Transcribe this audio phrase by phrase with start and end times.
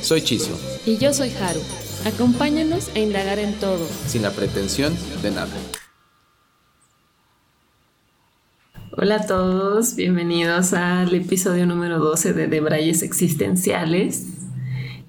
[0.00, 0.58] Soy Chizo.
[0.86, 1.60] Y yo soy Haru.
[2.06, 3.86] Acompáñanos a indagar en todo.
[4.06, 5.50] Sin la pretensión de nada.
[8.92, 14.26] Hola a todos, bienvenidos al episodio número 12 de Debrayes Existenciales.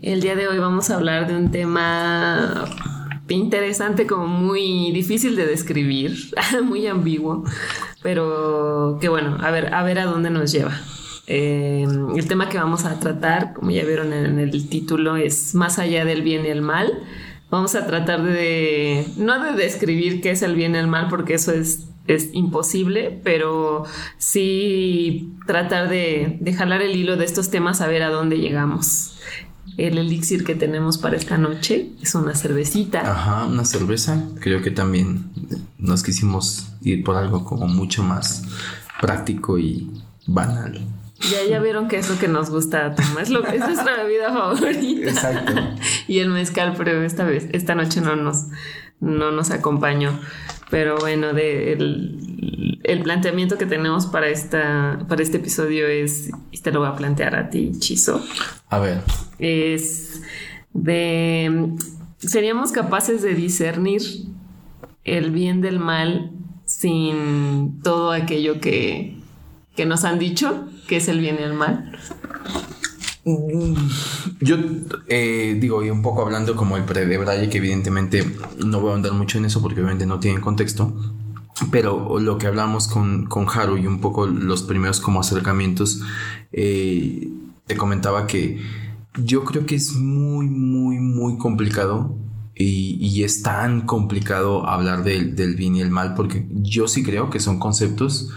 [0.02, 2.66] El día de hoy vamos a hablar de un tema
[3.27, 6.18] interesante, como muy difícil de describir,
[6.63, 7.44] muy ambiguo,
[8.02, 10.80] pero que bueno, a ver, a ver a dónde nos lleva.
[11.30, 15.80] Eh, el tema que vamos a tratar, como ya vieron en el título, es más
[15.80, 16.92] allá del bien y el mal.
[17.50, 21.36] Vamos a tratar de, no de describir qué es el bien y el mal, porque
[21.36, 23.86] eso es es imposible, pero
[24.18, 29.14] sí tratar de, jalar el hilo de estos temas a ver a dónde llegamos.
[29.77, 33.02] El elixir que tenemos para esta noche es una cervecita.
[33.02, 34.26] Ajá, una cerveza.
[34.40, 35.32] Creo que también
[35.77, 38.43] nos quisimos ir por algo como mucho más
[38.99, 39.90] práctico y
[40.26, 40.82] banal.
[41.31, 44.31] Ya, ya vieron que es lo que nos gusta tomar, es, lo, es nuestra bebida
[44.31, 45.09] favorita.
[45.09, 45.53] Exacto.
[46.07, 48.45] y el mezcal, pero esta vez, esta noche no nos,
[48.99, 50.17] no nos acompañó.
[50.70, 56.71] Pero bueno, de el, planteamiento que tenemos para, esta, para este episodio es, y te
[56.71, 58.23] lo voy a plantear a ti, Chizo.
[58.70, 59.01] A ver.
[59.40, 60.21] Es
[60.73, 61.73] de,
[62.20, 64.01] ¿seríamos capaces de discernir
[65.03, 66.31] el bien del mal
[66.66, 69.19] sin todo aquello que,
[69.80, 71.97] que nos han dicho que es el bien y el mal?
[74.41, 74.58] Yo
[75.08, 78.91] eh, digo, y un poco hablando como el pre de Braille, que evidentemente no voy
[78.91, 80.94] a andar mucho en eso porque obviamente no tiene contexto,
[81.72, 86.02] pero lo que hablamos con, con Haru y un poco los primeros como acercamientos,
[86.52, 87.30] eh,
[87.66, 88.59] te comentaba que
[89.24, 92.18] yo creo que es muy, muy, muy complicado
[92.53, 97.02] y, y es tan complicado hablar del, del bien y el mal porque yo sí
[97.02, 98.30] creo que son conceptos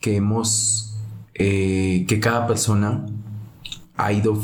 [0.00, 0.96] que hemos,
[1.34, 3.06] eh, que cada persona
[3.96, 4.40] ha ido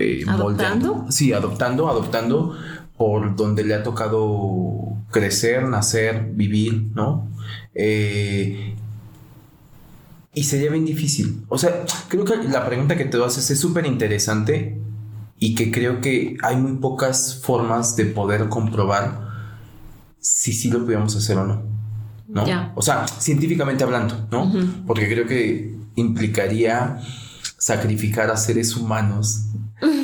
[0.00, 1.06] eh, ¿Adoptando?
[1.10, 2.56] Sí, adoptando, adoptando
[2.96, 7.28] por donde le ha tocado crecer, nacer, vivir, ¿no?
[7.74, 8.74] Eh,
[10.34, 11.44] y sería bien difícil.
[11.48, 14.78] O sea, creo que la pregunta que te haces es súper interesante
[15.38, 19.26] y que creo que hay muy pocas formas de poder comprobar
[20.18, 21.75] si sí lo podíamos hacer o no.
[22.44, 22.72] ¿No?
[22.74, 24.52] O sea, científicamente hablando, ¿no?
[24.86, 27.00] Porque creo que implicaría
[27.58, 29.46] sacrificar a seres humanos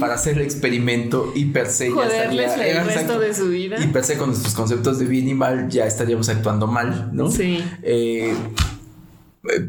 [0.00, 3.82] para hacer el experimento y per se ya estaría, el resto de su vida.
[3.82, 7.30] Y per se con nuestros conceptos de bien y mal ya estaríamos actuando mal, ¿no?
[7.30, 7.62] Sí.
[7.82, 8.34] Eh,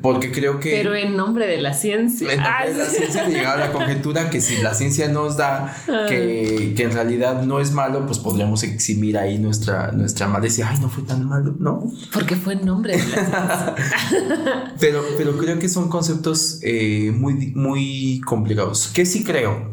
[0.01, 0.71] porque creo que.
[0.71, 2.31] Pero en nombre de la ciencia.
[2.31, 5.75] En nombre de la ciencia llegar a la conjetura que si la ciencia nos da
[6.07, 10.69] que, que, en realidad no es malo, pues podríamos eximir ahí nuestra, nuestra malicia.
[10.69, 11.91] Ay, no fue tan malo, ¿no?
[12.13, 14.73] Porque fue en nombre de la ciencia.
[14.79, 18.91] pero, pero creo que son conceptos eh, muy, muy complicados.
[18.93, 19.72] Que sí creo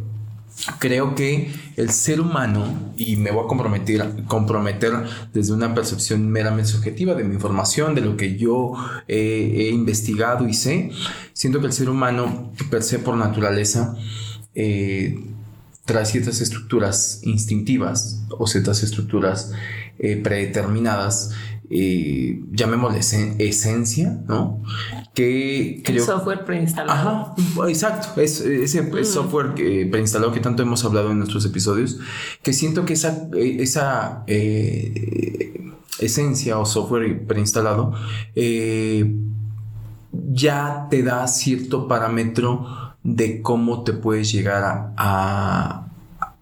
[0.78, 4.92] creo que el ser humano, y me voy a comprometer, comprometer
[5.32, 8.72] desde una percepción meramente subjetiva de mi información, de lo que yo
[9.08, 10.90] he investigado y sé,
[11.32, 13.96] siento que el ser humano, per se por naturaleza,
[14.54, 15.18] eh,
[15.84, 19.52] trae ciertas estructuras instintivas o ciertas estructuras
[19.98, 21.30] eh, predeterminadas
[21.72, 22.98] eh, llamémosle
[23.38, 24.60] esencia, ¿no?
[25.14, 25.98] Que creo...
[25.98, 26.98] El software preinstalado.
[26.98, 27.34] Ajá,
[27.68, 29.04] exacto, es, ese mm.
[29.04, 32.00] software que, preinstalado que tanto hemos hablado en nuestros episodios,
[32.42, 37.92] que siento que esa, esa eh, esencia o software preinstalado
[38.34, 39.14] eh,
[40.32, 42.66] ya te da cierto parámetro
[43.04, 45.86] de cómo te puedes llegar a,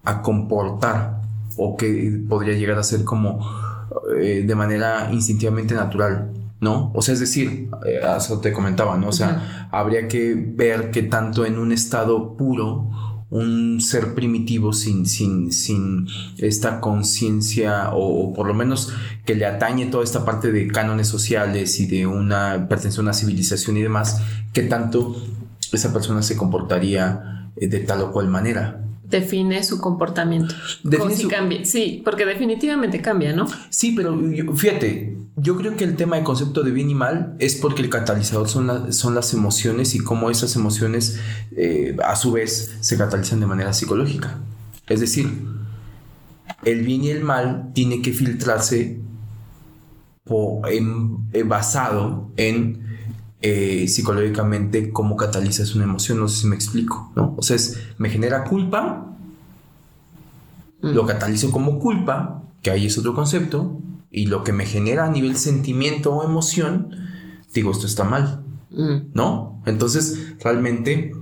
[0.03, 1.21] a comportar
[1.55, 3.68] o que podría llegar a ser como
[4.17, 6.91] eh, de manera instintivamente natural, ¿no?
[6.93, 9.09] O sea, es decir, eh, eso te comentaba, ¿no?
[9.09, 12.89] O sea, habría que ver que tanto en un estado puro,
[13.29, 16.07] un ser primitivo sin, sin, sin
[16.39, 18.91] esta conciencia o, por lo menos
[19.25, 23.13] que le atañe toda esta parte de cánones sociales y de una pertenencia a una
[23.13, 24.21] civilización y demás,
[24.51, 25.15] que tanto
[25.71, 30.53] esa persona se comportaría eh, de tal o cual manera define su comportamiento.
[30.83, 31.65] Define si cambia.
[31.65, 33.47] Sí, porque definitivamente cambia, ¿no?
[33.69, 34.17] Sí, pero
[34.55, 37.89] fíjate, yo creo que el tema de concepto de bien y mal es porque el
[37.89, 41.19] catalizador son, son las emociones y cómo esas emociones
[41.55, 44.37] eh, a su vez se catalizan de manera psicológica.
[44.87, 45.29] Es decir,
[46.63, 48.99] el bien y el mal tiene que filtrarse
[50.29, 52.88] eh, basado en
[53.41, 57.35] eh, psicológicamente cómo catalizas una emoción, no sé si me explico, ¿no?
[57.37, 57.57] O sea,
[57.97, 59.15] me genera culpa,
[60.81, 60.89] mm.
[60.89, 63.79] lo catalizo como culpa, que ahí es otro concepto,
[64.11, 66.95] y lo que me genera a nivel sentimiento o emoción,
[67.53, 69.11] digo, esto está mal, mm.
[69.13, 69.61] ¿no?
[69.65, 71.13] Entonces, realmente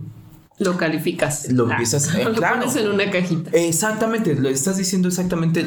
[0.59, 1.51] lo calificas.
[1.51, 3.51] Lo ah, empiezas lo pones en una cajita.
[3.51, 5.65] Exactamente, lo estás diciendo exactamente.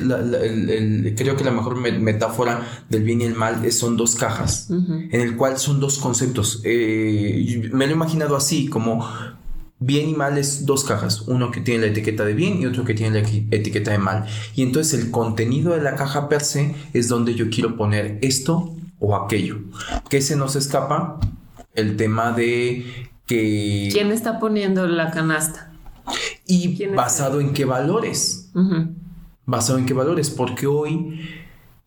[1.16, 5.36] creo que la mejor metáfora del bien y el mal son dos cajas, en el
[5.36, 6.60] cual son dos conceptos.
[6.64, 9.06] Eh, me lo he imaginado así, como
[9.78, 12.84] bien y mal es dos cajas, uno que tiene la etiqueta de bien y otro
[12.84, 14.26] que tiene la etiqueta de mal.
[14.54, 18.74] Y entonces el contenido de la caja per se es donde yo quiero poner esto
[18.98, 19.60] o aquello.
[20.08, 21.18] ¿Qué se nos escapa?
[21.74, 23.09] El tema de
[23.92, 25.72] ¿Quién está poniendo la canasta?
[26.46, 28.50] Y basado en qué valores.
[29.46, 31.20] Basado en qué valores, porque hoy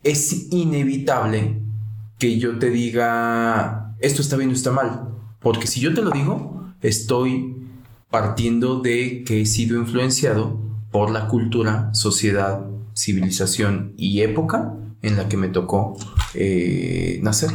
[0.03, 1.61] es inevitable
[2.17, 5.09] que yo te diga, esto está bien o está mal.
[5.39, 7.55] Porque si yo te lo digo, estoy
[8.09, 10.59] partiendo de que he sido influenciado
[10.91, 15.97] por la cultura, sociedad, civilización y época en la que me tocó
[16.33, 17.51] eh, nacer.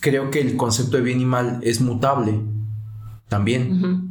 [0.00, 2.40] Creo que el concepto de bien y mal es mutable
[3.28, 4.08] también.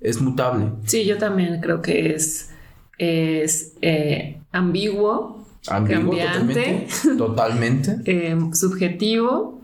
[0.00, 0.70] Es mutable.
[0.84, 2.50] Sí, yo también creo que es,
[2.98, 6.86] es eh, ambiguo, cambiante,
[7.16, 9.60] totalmente, eh, subjetivo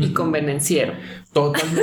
[0.00, 0.94] y convenenciero.
[1.32, 1.82] Totalmente,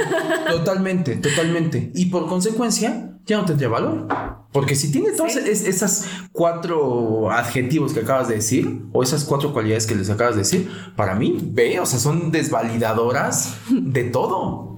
[0.50, 1.92] totalmente, totalmente.
[1.96, 4.08] Y por consecuencia, ya no tendría valor.
[4.52, 9.86] Porque si tiene todas esas cuatro adjetivos que acabas de decir, o esas cuatro cualidades
[9.86, 14.78] que les acabas de decir, para mí, ve, o sea, son desvalidadoras de todo.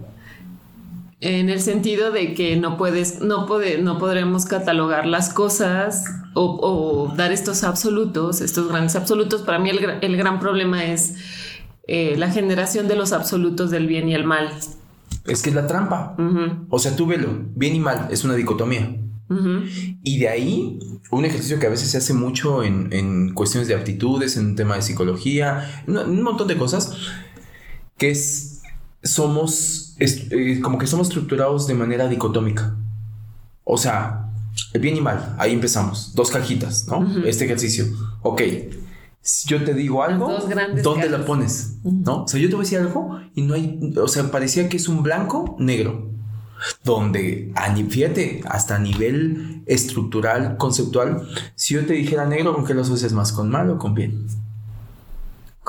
[1.21, 3.47] En el sentido de que no puedes, no,
[3.81, 9.41] no podremos catalogar las cosas o, dar estos absolutos, estos grandes absolutos.
[9.41, 11.15] Para mí el, gran problema es
[11.87, 14.49] eh, la generación de los absolutos del bien y el mal.
[15.25, 16.15] Es que es la trampa.
[16.69, 18.95] O sea, tú velo, bien y mal, es una dicotomía.
[20.03, 20.79] Y de ahí,
[21.11, 24.75] un ejercicio que a veces se hace mucho en, cuestiones de aptitudes, en un tema
[24.75, 26.93] de psicología, un, montón de cosas,
[27.97, 28.61] que es,
[29.03, 32.75] somos, eh, como que somos estructurados de manera dicotómica.
[33.63, 34.31] O sea,
[34.79, 37.23] bien y mal, ahí empezamos, dos cajitas, ¿no?
[37.25, 37.85] Este ejercicio.
[38.23, 38.41] Ok,
[39.21, 40.37] si yo te digo algo,
[40.83, 41.77] ¿dónde la pones?
[41.83, 42.23] ¿No?
[42.23, 44.77] O sea, yo te voy a decir algo y no hay, o sea, parecía que
[44.77, 46.09] es un blanco negro
[46.83, 47.53] donde,
[47.89, 53.13] fíjate, hasta a nivel estructural, conceptual, si yo te dijera negro, ¿con qué lo asocias
[53.13, 53.31] más?
[53.31, 54.27] ¿Con mal o con bien?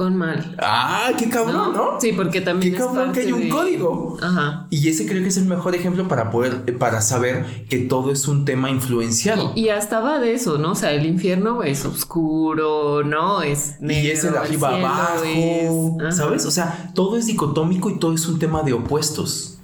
[0.00, 0.56] Con mal.
[0.58, 2.00] Ah, qué cabrón, ¿no?
[2.00, 2.73] Sí, porque también.
[2.73, 4.17] Qué cabrón que hay un código.
[4.23, 4.67] Ajá.
[4.70, 8.26] Y ese creo que es el mejor ejemplo para poder, para saber que todo es
[8.26, 9.52] un tema influenciado.
[9.55, 10.70] Y, hasta va de eso, ¿no?
[10.70, 13.43] O sea, el infierno es oscuro, ¿no?
[13.43, 14.08] Es negro.
[14.08, 15.99] Y es el arriba abajo.
[16.12, 16.47] ¿Sabes?
[16.47, 19.58] O sea, todo es dicotómico y todo es un tema de opuestos.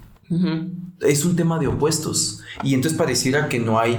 [1.00, 2.42] Es un tema de opuestos.
[2.62, 3.94] Y entonces pareciera que no hay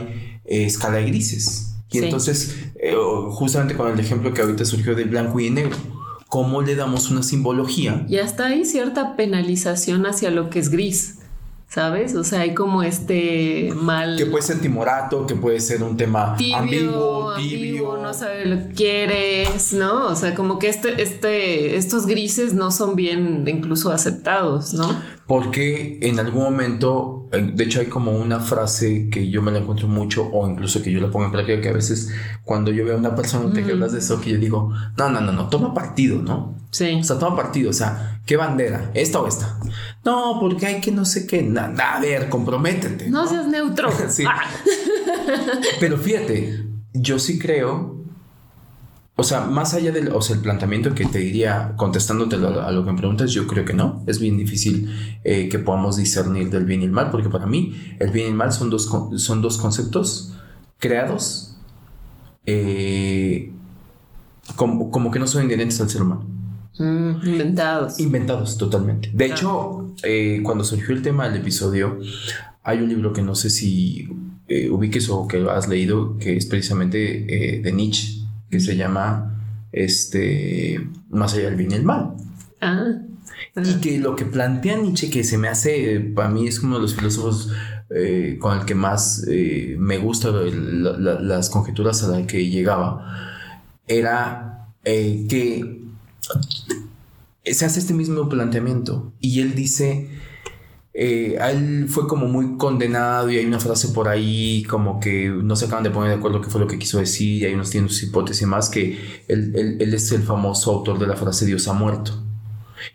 [0.45, 1.77] eh, escala de grises.
[1.89, 2.93] Y entonces, eh,
[3.31, 5.75] justamente con el ejemplo que ahorita surgió de blanco y negro,
[6.27, 8.06] ¿cómo le damos una simbología?
[8.07, 11.15] Y hasta hay cierta penalización hacia lo que es gris.
[11.69, 12.15] ¿Sabes?
[12.15, 14.15] O sea, hay como este mal.
[14.15, 17.97] Que puede ser timorato, que puede ser un tema ambiguo, tibio.
[17.97, 20.07] no sabes lo que quieres, ¿no?
[20.07, 24.87] O sea, como que este, este, estos grises no son bien incluso aceptados, ¿no?
[25.28, 29.87] Porque en algún momento, de hecho hay como una frase que yo me la encuentro
[29.87, 32.95] mucho o incluso que yo la pongo en práctica que a veces cuando yo veo
[32.95, 35.73] a una persona que hablas de eso que yo digo, no, no, no, no, toma
[35.73, 36.55] partido, ¿no?
[36.71, 36.99] Sí.
[36.99, 38.91] O sea, toma partido, o sea, ¿qué bandera?
[38.93, 39.59] ¿Esta o esta?
[40.05, 43.09] No, porque hay que no sé qué, nada, a ver, comprométete.
[43.09, 43.89] No, seas neutro.
[44.09, 44.23] sí.
[44.25, 44.41] Ah.
[45.79, 47.96] Pero fíjate, yo sí creo
[49.19, 52.86] o sea, más allá del o sea, el planteamiento que te diría contestándote a lo
[52.86, 54.04] que me preguntas, yo creo que no.
[54.06, 54.94] Es bien difícil
[55.24, 58.30] eh, que podamos discernir del bien y el mal, porque para mí el bien y
[58.30, 60.36] el mal son dos, son dos conceptos
[60.78, 61.57] creados
[62.45, 63.52] eh,
[64.56, 66.24] como, que no son inherentes al ser humano.
[66.78, 68.00] Mm, inventados.
[68.00, 69.09] Inventados, totalmente.
[69.12, 71.97] De hecho, eh, cuando surgió el tema del episodio,
[72.62, 74.07] hay un libro que no sé si
[74.69, 76.97] ubiques o que has leído, que es precisamente
[77.64, 78.17] de Nietzsche
[78.49, 79.33] que se llama
[79.71, 82.13] este, Más allá del bien y el mal.
[82.61, 83.01] Ah.
[83.56, 86.81] Y que lo que plantea Nietzsche, que se me hace, para mí es uno de
[86.81, 87.51] los filósofos
[87.89, 90.35] eh, con el que más eh, me gustan
[91.27, 93.47] las conjeturas a las que llegaba,
[93.87, 95.83] era eh, que
[97.45, 100.09] se hace este mismo planteamiento y él dice,
[100.99, 105.56] eh, él fue como muy condenado y hay una frase por ahí como que no
[105.56, 107.69] se acaban de poner de acuerdo qué fue lo que quiso decir y hay unos
[107.69, 111.68] tienen sus hipótesis más que él, él, es el famoso autor de la frase Dios
[111.68, 112.23] ha muerto.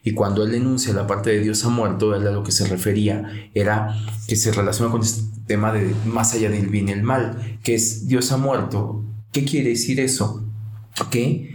[0.03, 2.67] Y cuando él enuncia la parte de Dios ha muerto, él a lo que se
[2.67, 7.05] refería era que se relaciona con este tema de más allá del bien y el
[7.05, 9.05] mal, que es Dios ha muerto.
[9.31, 10.45] ¿Qué quiere decir eso?
[11.09, 11.52] Que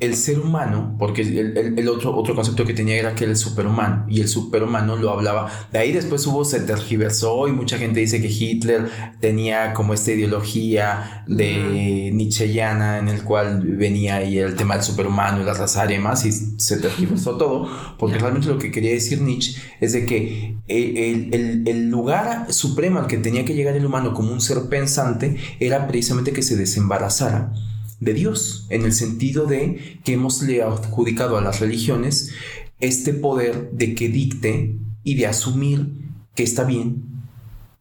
[0.00, 4.06] el ser humano, porque el, otro, otro concepto que tenía era que era el superhumano,
[4.08, 8.20] y el superhumano lo hablaba, de ahí después hubo, se tergiversó y mucha gente dice
[8.22, 8.88] que Hitler
[9.20, 15.42] tenía como esta ideología de Nietzscheana en el cual venía ahí el tema del superhumano
[15.42, 19.20] y las razas y demás, y se tergiversó todo, porque realmente lo que quería decir
[19.20, 24.14] Nietzsche es de que el, el lugar supremo al que tenía que llegar el humano
[24.14, 27.52] como un ser pensante era precisamente que se desembarazara
[28.00, 32.32] de Dios, en el sentido de que hemos le adjudicado a las religiones
[32.80, 35.92] este poder de que dicte y de asumir
[36.34, 37.04] que está bien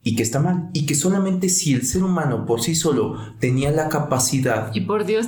[0.02, 0.70] y que está mal.
[0.74, 4.74] Y que solamente si el ser humano por sí solo tenía la capacidad...
[4.74, 5.28] Y por Dios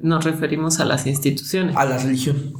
[0.00, 1.76] nos referimos a las instituciones.
[1.76, 2.54] A la religión.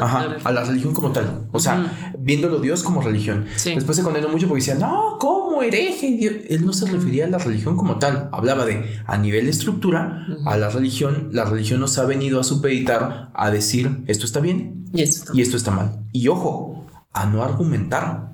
[0.00, 1.48] Ajá, a la religión como tal.
[1.52, 3.46] O sea, viéndolo Dios como religión.
[3.64, 6.46] Después se condenó mucho porque decía, no, ¿cómo hereje?
[6.50, 8.28] Él no se refería a la religión como tal.
[8.32, 11.28] Hablaba de, a nivel de estructura, a la religión.
[11.32, 15.42] La religión nos ha venido a supeditar a decir, esto está bien y esto y
[15.42, 16.00] esto está mal.
[16.12, 18.33] Y ojo, a no argumentar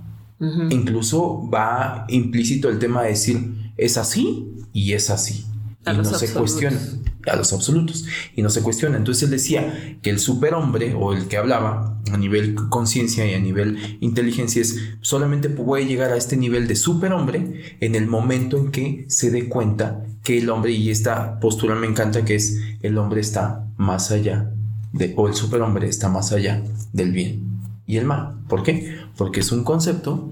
[0.70, 5.44] Incluso va implícito el tema de decir es así y es así.
[5.86, 6.78] y no se cuestiona.
[7.26, 8.06] A los absolutos.
[8.34, 8.96] Y no se cuestiona.
[8.96, 13.38] Entonces él decía que el superhombre o el que hablaba a nivel conciencia y a
[13.38, 18.70] nivel inteligencia es solamente puede llegar a este nivel de superhombre en el momento en
[18.70, 22.98] que se dé cuenta que el hombre y esta postura me encanta que es el
[22.98, 24.50] hombre está más allá
[24.92, 27.49] de o el superhombre está más allá del bien
[27.90, 28.38] y el mal.
[28.48, 28.96] ¿Por qué?
[29.16, 30.30] Porque es un concepto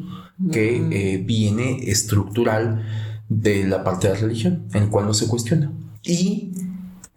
[0.52, 0.92] que mm.
[0.92, 2.84] eh, viene estructural
[3.28, 5.72] de la parte de la religión, en el cual no se cuestiona.
[6.04, 6.52] Y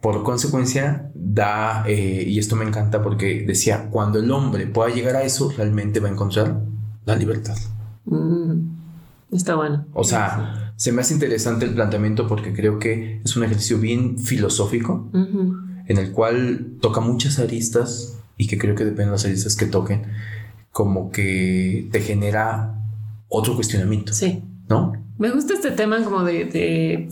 [0.00, 5.14] por consecuencia da, eh, y esto me encanta porque decía, cuando el hombre pueda llegar
[5.14, 6.60] a eso, realmente va a encontrar
[7.04, 7.56] la libertad.
[8.04, 8.82] Mm.
[9.30, 9.86] Está bueno.
[9.94, 14.18] O sea, se me hace interesante el planteamiento porque creo que es un ejercicio bien
[14.18, 19.54] filosófico, en el cual toca muchas aristas y que creo que depende de las aristas
[19.54, 20.02] que toquen,
[20.72, 22.74] como que te genera
[23.28, 24.12] otro cuestionamiento.
[24.12, 24.42] Sí.
[24.68, 24.92] ¿No?
[25.16, 27.08] Me gusta este tema como de,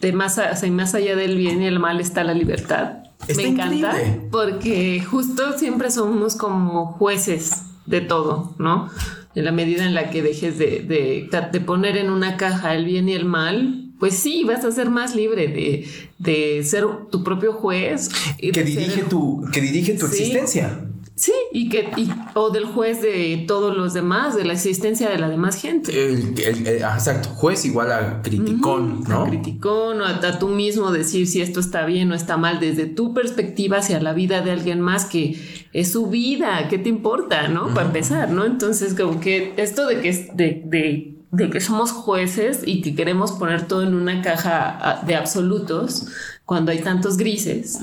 [0.00, 0.40] de, más,
[0.70, 2.98] más allá del bien y el mal está la libertad.
[3.36, 3.92] Me encanta
[4.30, 8.88] porque justo siempre somos como jueces de todo, ¿no?
[9.34, 12.84] En la medida en la que dejes de, de, de poner en una caja el
[12.84, 15.86] bien y el mal, pues sí, vas a ser más libre de,
[16.18, 18.10] de ser tu propio juez.
[18.36, 20.88] que, dirige tu, que dirige tu existencia.
[21.14, 21.88] Sí, y que
[22.34, 25.92] o del juez de todos los demás, de la existencia de la demás gente.
[25.94, 29.22] exacto, juez igual a criticón, ¿no?
[29.22, 32.86] A criticón, o a, tú mismo decir si esto está bien o está mal desde
[32.86, 35.38] tu perspectiva hacia la vida de alguien más que
[35.72, 37.72] es su vida, ¿qué te importa, no?
[37.72, 38.44] Para empezar, ¿no?
[38.46, 43.32] Entonces, como que esto de que de, de de que somos jueces y que queremos
[43.32, 46.06] poner todo en una caja ah, de absolutos
[46.44, 47.80] cuando hay tantos grises,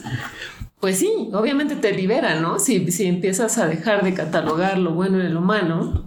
[0.79, 2.59] pues sí, obviamente te libera, ¿no?
[2.59, 6.05] Si, si empiezas a dejar de catalogar lo bueno y lo malo,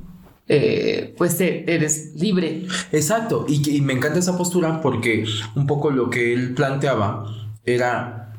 [0.49, 2.67] eh, pues eres libre.
[2.93, 5.25] Exacto, y, y me encanta esa postura porque
[5.57, 7.27] un poco lo que él planteaba
[7.65, 8.35] era,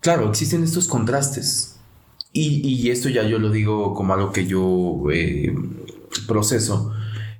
[0.00, 1.80] claro, existen estos contrastes.
[2.34, 5.54] Y, y esto ya yo lo digo como algo que yo eh,
[6.26, 6.92] proceso,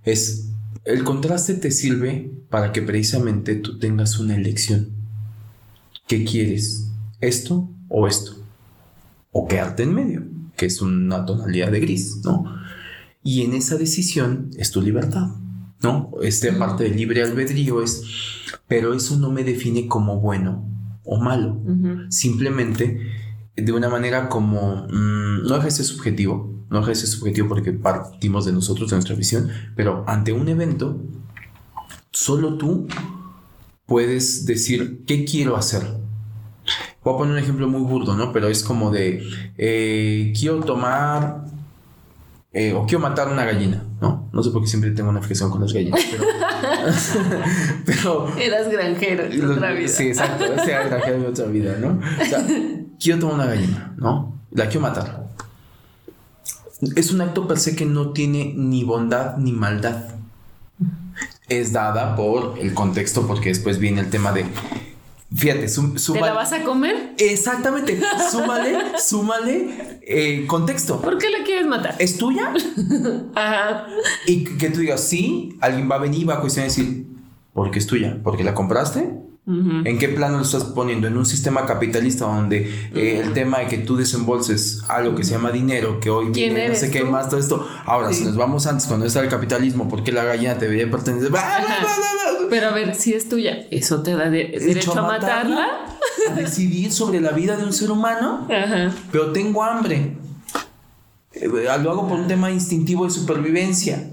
[0.04, 0.41] es
[0.84, 4.90] el contraste te sirve para que precisamente tú tengas una elección.
[6.06, 6.88] ¿Qué quieres?
[7.20, 8.44] ¿Esto o esto?
[9.30, 10.24] O quedarte en medio,
[10.56, 12.44] que es una tonalidad de gris, ¿no?
[13.22, 15.28] Y en esa decisión es tu libertad,
[15.82, 16.10] ¿no?
[16.22, 18.02] Este parte del libre albedrío es,
[18.66, 20.68] pero eso no me define como bueno
[21.04, 21.62] o malo.
[22.08, 23.00] Simplemente
[23.56, 28.88] de una manera como, mm, no es subjetivo, no ejerce subjetivo porque partimos de nosotros,
[28.88, 30.96] de nuestra visión, pero ante un evento,
[32.10, 32.88] solo tú
[33.84, 35.82] puedes decir, ¿qué quiero hacer?
[37.04, 38.32] Voy a poner un ejemplo muy burdo, ¿no?
[38.32, 39.22] Pero es como de,
[39.58, 41.44] eh, quiero tomar
[42.54, 44.30] eh, o quiero matar una gallina, ¿no?
[44.32, 46.00] No sé por qué siempre tengo una fijación con las gallinas,
[47.84, 48.34] pero.
[48.38, 49.88] Eras granjero en otra vida.
[49.88, 52.00] Sí, exacto, era granjero en otra vida, ¿no?
[52.20, 52.46] O sea,
[52.98, 54.40] quiero tomar una gallina, ¿no?
[54.52, 55.21] La quiero matar
[56.96, 60.08] es un acto per se que no tiene ni bondad ni maldad.
[61.48, 64.46] Es dada por el contexto, porque después viene el tema de
[65.34, 67.14] Fíjate, ¿Te la vas a comer?
[67.16, 67.98] Exactamente,
[68.30, 71.00] súmale, súmale eh, contexto.
[71.00, 71.94] ¿Por qué la quieres matar?
[71.98, 72.52] ¿Es tuya?
[73.34, 73.86] Ajá.
[74.26, 77.06] Y que tú digas, sí, alguien va a venir y va a cuestionar y decir,
[77.54, 78.18] ¿por qué es tuya?
[78.22, 79.10] ¿Porque la compraste?
[79.44, 79.82] Ujú.
[79.84, 81.08] ¿En qué plano lo estás poniendo?
[81.08, 82.58] En un sistema capitalista donde
[82.94, 86.54] eh, el tema de que tú desembolses algo que se llama dinero, que hoy ¿Quién
[86.54, 87.66] viene, no sé qué más, todo esto.
[87.84, 88.20] Ahora, Sí.
[88.20, 91.30] si nos vamos antes, cuando está el capitalismo, ¿por qué la gallina te debería pertenecer?
[91.30, 92.48] ¡Bla, bla, bla, bla, bla!
[92.50, 95.66] Pero a ver, si es tuya, ¿eso te da de- derecho a matarla?
[96.30, 98.92] A decidir sobre la vida de un ser humano, Ajá.
[99.10, 100.18] pero tengo hambre.
[101.42, 101.48] Eh,
[101.82, 104.10] Lo hago por un tema instintivo de supervivencia.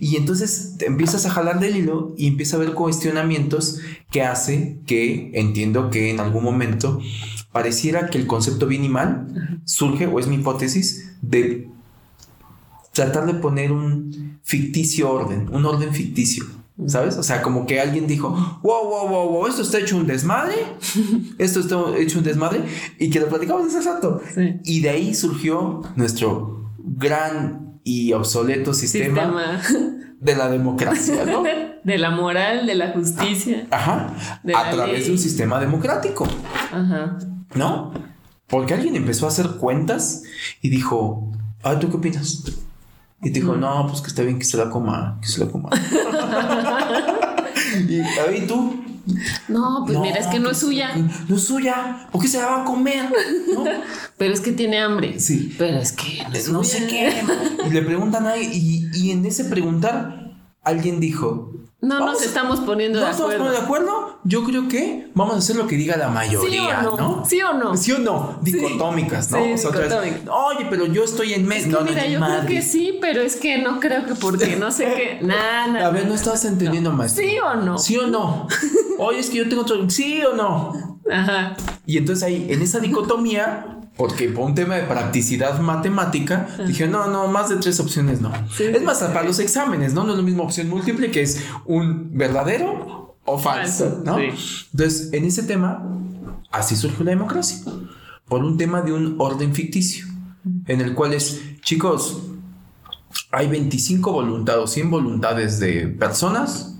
[0.00, 4.78] Y entonces te empiezas a jalar del hilo y empieza a haber cuestionamientos que hace
[4.86, 7.00] que entiendo que en algún momento
[7.52, 11.68] pareciera que el concepto bien y mal surge, o es mi hipótesis, de
[12.92, 16.44] tratar de poner un ficticio orden, un orden ficticio.
[16.86, 17.16] ¿Sabes?
[17.16, 18.28] O sea, como que alguien dijo,
[18.62, 20.54] wow, wow, wow, wow, esto está hecho un desmadre,
[21.38, 22.62] esto está hecho un desmadre,
[23.00, 24.20] y que lo platicamos hace rato.
[24.32, 24.60] Sí.
[24.64, 26.57] Y de ahí surgió nuestro
[26.96, 31.42] gran y obsoleto sistema, Sistema de la democracia, ¿no?
[31.84, 33.66] de la moral, de la justicia.
[33.70, 34.12] Ajá.
[34.42, 35.04] De A través ley.
[35.04, 36.26] de un sistema democrático,
[36.72, 37.18] Ajá.
[37.54, 37.92] ¿no?
[38.46, 40.22] Porque alguien empezó a hacer cuentas
[40.62, 42.44] y dijo, ah, ¿tú qué opinas?
[43.22, 45.70] Y dijo, no, pues que está bien que se la coma, que se la coma.
[47.88, 48.84] y ahí tú.
[49.48, 50.94] No, pues mira, es que no es se- suya.
[51.28, 52.08] No es suya.
[52.12, 53.10] ¿Por qué se la va a comer?
[53.54, 53.64] ¿No?
[54.16, 55.18] Pero es que tiene hambre.
[55.20, 55.54] Sí.
[55.58, 56.78] Pero es que no, es no suya.
[56.80, 57.12] sé qué.
[57.66, 62.58] Y le preguntan a y, y en ese preguntar, alguien dijo: No Vamos nos estamos
[62.60, 63.44] poniendo ¿No de estamos acuerdo.
[63.44, 64.20] poniendo de acuerdo?
[64.24, 66.96] Yo creo que vamos a hacer lo que diga la mayoría, ¿Sí o no?
[66.96, 67.24] ¿no?
[67.24, 67.76] ¿Sí o no?
[67.76, 68.38] ¿Sí o no?
[68.42, 69.38] Dicotómicas, ¿no?
[69.44, 70.28] Sí, O sea, otra vez, dicotómicas.
[70.56, 71.60] Oye, pero yo estoy en medio.
[71.60, 72.46] Es que no, no, mira, ni yo madre.
[72.46, 75.18] creo que sí, pero es que no creo que porque no sé qué.
[75.24, 75.86] Nada.
[75.86, 77.12] A ver, no estás entendiendo más.
[77.12, 77.78] ¿Sí o no?
[77.78, 78.48] ¿Sí o no?
[78.98, 79.88] Oye, es que yo tengo otro.
[79.88, 81.00] ¿Sí o no?
[81.08, 81.56] Ajá.
[81.86, 87.08] Y entonces ahí, en esa dicotomía, porque por un tema de practicidad matemática, dije, no,
[87.08, 88.32] no, más de tres opciones no.
[88.56, 88.62] Sí.
[88.62, 90.04] Es más, para los exámenes, ¿no?
[90.04, 94.16] No es lo mismo opción múltiple que es un verdadero o falso, Falso, ¿no?
[94.18, 94.68] sí.
[94.72, 95.84] Entonces, en ese tema,
[96.52, 97.58] así surgió la democracia.
[98.28, 100.06] Por un tema de un orden ficticio,
[100.66, 102.22] en el cual es, chicos,
[103.32, 106.77] hay 25 voluntades o 100 voluntades de personas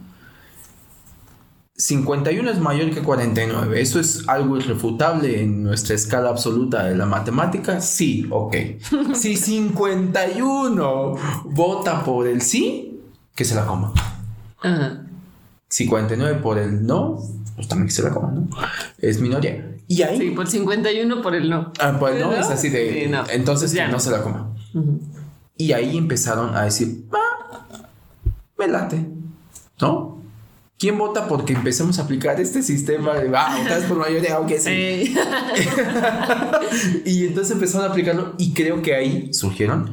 [1.81, 3.81] 51 es mayor que 49.
[3.81, 7.81] ¿Eso es algo irrefutable en nuestra escala absoluta de la matemática?
[7.81, 8.57] Sí, ok.
[9.15, 11.15] Si 51
[11.45, 13.01] vota por el sí,
[13.35, 13.93] que se la coma.
[14.61, 15.05] Ajá.
[15.69, 17.19] Si 49 por el no,
[17.55, 18.49] pues también que se la coma, ¿no?
[18.99, 19.77] Es minoría.
[19.87, 21.73] Y ahí, Sí, por 51 por el no.
[21.79, 22.37] ah, pues no, ¿No?
[22.37, 23.05] es así de.
[23.05, 23.23] Sí, no.
[23.31, 24.51] Entonces Ya que no se la coma.
[25.57, 27.67] Y ahí empezaron a decir, ah,
[28.59, 29.07] me late,
[29.81, 30.08] ¿no?
[30.79, 35.15] ¿Quién vota porque empecemos a aplicar este sistema de, ah, votas por mayoría, aunque sí?
[37.05, 39.93] Y entonces empezaron a aplicarlo y creo que ahí surgieron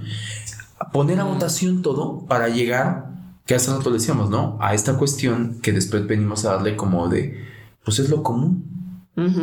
[0.92, 3.12] poner a votación todo para llegar,
[3.46, 4.58] que hace rato le decíamos, ¿no?
[4.62, 7.44] A esta cuestión que después venimos a darle como de,
[7.84, 8.76] pues es lo común.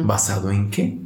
[0.04, 1.00] ¿basado en qué?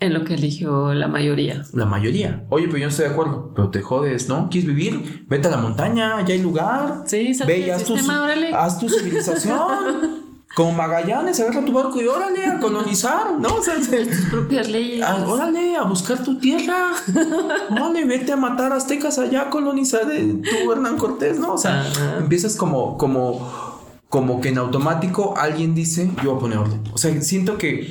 [0.00, 1.62] En lo que eligió la mayoría.
[1.74, 2.44] La mayoría.
[2.48, 3.52] Oye, pero yo no estoy de acuerdo.
[3.54, 4.48] Pero te jodes, ¿no?
[4.50, 5.26] ¿Quieres vivir?
[5.28, 7.02] Vete a la montaña, ya hay lugar.
[7.06, 8.52] Sí, Ve y haz tu, sistema, órale.
[8.54, 10.30] haz tu civilización.
[10.56, 13.54] Como Magallanes, agarra tu barco y órale a colonizar, ¿no?
[13.54, 15.04] O sea, se- Tus propias leyes.
[15.26, 16.92] órale a buscar tu tierra.
[17.70, 21.54] Órale, vete a matar aztecas allá a colonizar de tu Hernán Cortés, ¿no?
[21.54, 22.16] O sea, Ajá.
[22.18, 23.48] empiezas como, como,
[24.08, 26.82] como que en automático alguien dice, yo voy a poner orden.
[26.92, 27.88] O sea, siento que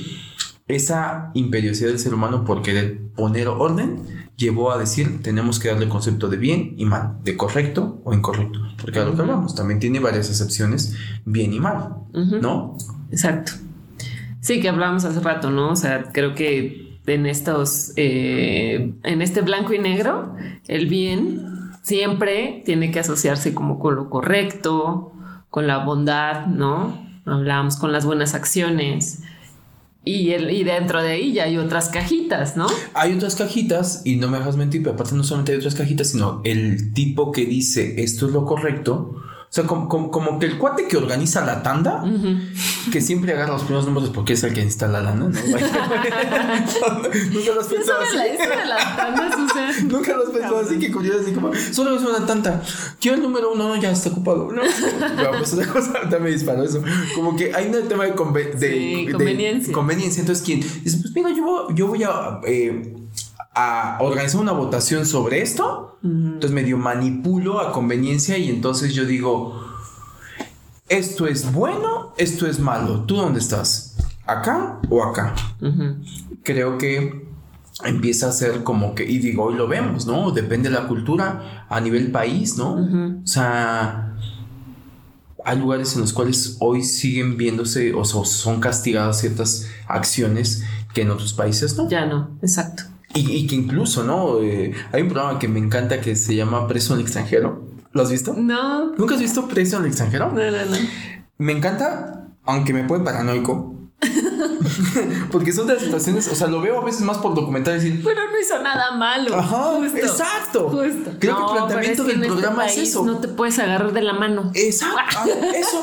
[0.69, 4.03] esa imperiosidad del ser humano por querer poner orden
[4.37, 8.13] llevó a decir tenemos que darle el concepto de bien y mal, de correcto o
[8.13, 11.95] incorrecto, porque a lo que hablamos también tiene varias acepciones bien y mal.
[12.13, 12.77] ¿no?
[13.11, 13.51] Exacto.
[14.39, 15.71] Sí, que hablábamos hace rato, ¿no?
[15.71, 20.35] O sea, creo que en estos, eh, en este blanco y negro,
[20.67, 25.11] el bien siempre tiene que asociarse como con lo correcto,
[25.49, 27.05] con la bondad, ¿no?
[27.25, 29.23] Hablábamos con las buenas acciones.
[30.11, 32.65] Y, dentro de ya hay otras cajitas, ¿no?
[32.95, 36.07] Hay otras cajitas y no me dejas mentir, pero aparte no solamente hay otras cajitas,
[36.09, 39.15] sino el tipo que dice esto es lo correcto.
[39.49, 42.03] O sea, como, como- como que el cuate que organiza la tanda,
[42.91, 45.29] que siempre agarra los primeros números porque es el que necesita la lana, ¿no?
[45.39, 45.49] Nunca
[47.53, 48.17] lo has Eso pensado de, así.
[49.87, 52.61] Nunca lo has pensado así que curioso, así como, solo es una tanta.
[52.99, 54.51] Quiero el número uno, no, ya está ocupado.
[54.51, 56.81] No, no pues esa cosa ahorita me disparó eso.
[57.15, 59.73] Como que hay un tema de, conve- de, Sí, de conveniencia.
[59.73, 60.19] conveniencia.
[60.21, 60.59] Entonces, ¿quién?
[60.59, 62.93] Dice, pues mira, yo, voy- yo voy a, eh,
[63.59, 65.97] a organizar una votación sobre esto.
[66.03, 69.61] Entonces medio manipulo a conveniencia y entonces yo digo,
[70.87, 73.01] esto es bueno, esto es malo.
[73.01, 73.89] ¿Tú dónde estás?
[74.29, 75.33] acá o acá.
[76.43, 77.27] Creo que
[77.83, 80.31] empieza a ser como que, y digo, hoy lo vemos, ¿no?
[80.31, 83.19] Depende de la cultura a nivel país, ¿no?
[83.23, 84.15] O sea,
[85.43, 91.11] hay lugares en los cuales hoy siguen viéndose o son castigadas ciertas acciones que en
[91.11, 91.89] otros países no.
[91.89, 92.83] Ya no, exacto.
[93.15, 94.41] Y, que incluso, ¿no?
[94.41, 97.67] Eh, hay un programa que me encanta que se llama Preso en el extranjero.
[97.91, 98.33] ¿Lo has visto?
[98.37, 98.95] No.
[98.95, 100.31] ¿Nunca has visto Preso en el extranjero?
[100.31, 100.77] No, no, no.
[101.39, 103.75] Me encanta, aunque me puede paranoico.
[105.31, 108.01] Porque son de las situaciones, o sea, lo veo a veces más por documentales decir.
[108.03, 109.35] Pero no hizo nada malo.
[109.35, 110.69] Ajá, exacto.
[110.69, 111.11] Justo.
[111.19, 113.05] Creo que el planteamiento del este programa es eso.
[113.05, 114.51] No te puedes agarrar de la mano.
[114.53, 115.17] Exacto.
[115.17, 115.81] Ah, eso.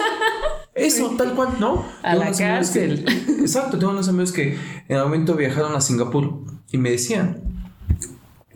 [0.75, 1.85] Eso, tal cual, ¿no?
[2.03, 3.05] A la cárcel.
[3.41, 4.59] exacto, tengo unos amigos que
[4.89, 7.43] en algún momento viajaron a Singapur y me decían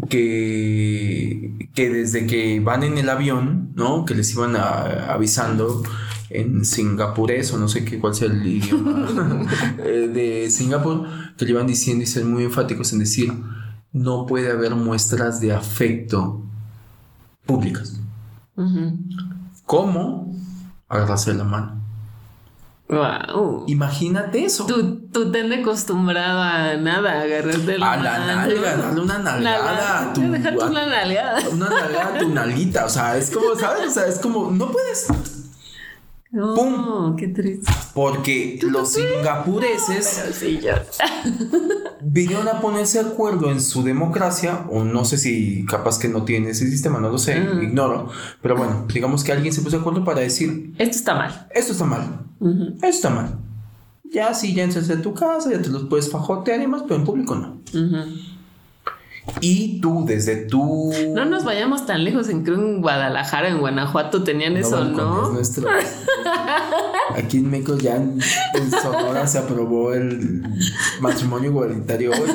[0.09, 4.05] que, que desde que van en el avión, ¿no?
[4.05, 5.83] Que les iban avisando
[6.31, 9.09] en singapurés o no sé qué cuál sea el idioma
[9.79, 13.33] eh, de Singapur, que le iban diciendo y ser muy enfáticos en decir,
[13.93, 16.43] no puede haber muestras de afecto
[17.45, 18.01] públicas.
[19.67, 20.37] ¿Cómo?
[20.89, 21.80] Agarrarse la mano.
[22.91, 23.65] Wow.
[23.69, 24.67] Imagínate eso.
[24.67, 30.13] Tú, tú te has acostumbrado a nada, agarrarte la A la nalga, darle una nalgada.
[30.13, 31.41] tu, una nalgada.
[31.53, 32.85] Una nalgada a tu nalguita.
[32.87, 33.87] O sea, es como, ¿sabes?
[33.89, 35.07] O sea, es como, no puedes.
[36.33, 37.17] ¡Pum!
[37.17, 37.73] ¡Qué triste!
[37.93, 40.41] Porque los singapureses
[42.03, 46.25] vinieron a ponerse de acuerdo en su democracia, o no sé si capaz que no
[46.25, 47.63] tiene ese sistema, no lo sé, mm.
[47.63, 48.09] ignoro.
[48.43, 51.49] Pero bueno, digamos que alguien se puso de acuerdo para decir: Esto está mal.
[51.51, 52.27] Esto está mal.
[52.75, 53.39] Esto está mal.
[54.13, 56.97] Ya si ya entras en tu casa, ya te los puedes fajotear y más, pero
[56.97, 57.61] en público no.
[59.41, 60.93] Y tú, desde tu.
[61.15, 65.31] No nos vayamos tan lejos, en creo en Guadalajara, en Guanajuato tenían eso, ¿no?
[65.31, 65.69] Nuestro...
[67.17, 68.21] Aquí en México ya en,
[68.71, 70.43] Sonora se aprobó el
[71.01, 72.31] matrimonio igualitario hoy.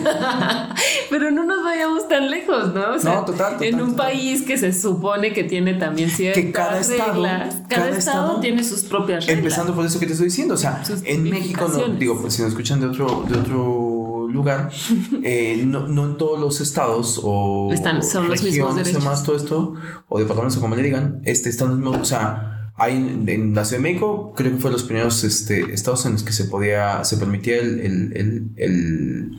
[1.10, 2.98] Pero no nos vayamos tan lejos, ¿no?
[2.98, 7.24] no, total, En un país que se supone que tiene también ciertas que cada estado,
[7.70, 9.44] Cada, estado, tiene sus propias reglas.
[9.44, 10.56] Empezando por eso que te estoy diciendo.
[10.56, 13.95] O sea, en México, no, digo, pues si nos escuchan de otro, de otro
[14.28, 14.72] lugar,
[15.24, 19.04] eh, no, no, en todos los estados o están, son los mismos derechos.
[19.04, 19.74] Más todo esto,
[20.08, 23.82] o departamentos como le digan, este, están los mismos, o sea, hay en, la Ciudad
[23.82, 27.18] de México, creo que fue los primeros este, estados en los que se podía, se
[27.18, 29.32] permitía el, el, el,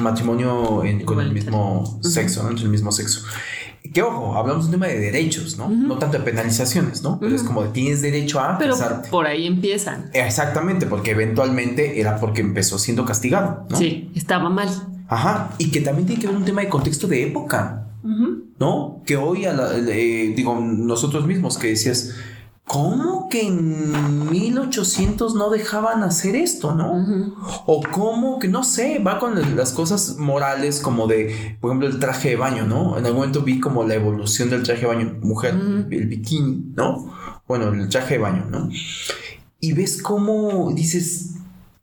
[0.00, 3.22] matrimonio con el mismo sexo, entre el mismo sexo.
[3.92, 5.68] Que ojo, hablamos de un tema de derechos, ¿no?
[5.68, 7.18] No tanto de penalizaciones, ¿no?
[7.18, 8.76] Pero es como de tienes derecho a Pero
[9.10, 10.10] por ahí empiezan.
[10.12, 13.76] Exactamente, porque eventualmente era porque empezó siendo castigado, ¿no?
[13.76, 14.68] Sí, estaba mal.
[15.08, 17.86] Ajá, y que también tiene que ver un tema de contexto de época,
[18.58, 19.02] ¿no?
[19.06, 22.14] Que hoy, a la, eh, digo, nosotros mismos que decías,
[22.68, 27.34] ¿cómo que en 1800 no dejaban hacer esto, no?
[27.66, 31.98] O cómo que, no sé, va con las cosas morales como de, por ejemplo, el
[31.98, 32.96] traje de baño, ¿no?
[32.98, 35.54] En algún momento vi como la evolución del traje de baño, mujer,
[35.90, 37.12] el bikini, ¿no?
[37.48, 38.68] Bueno, el traje de baño, ¿no?
[39.60, 41.34] Y ves cómo dices,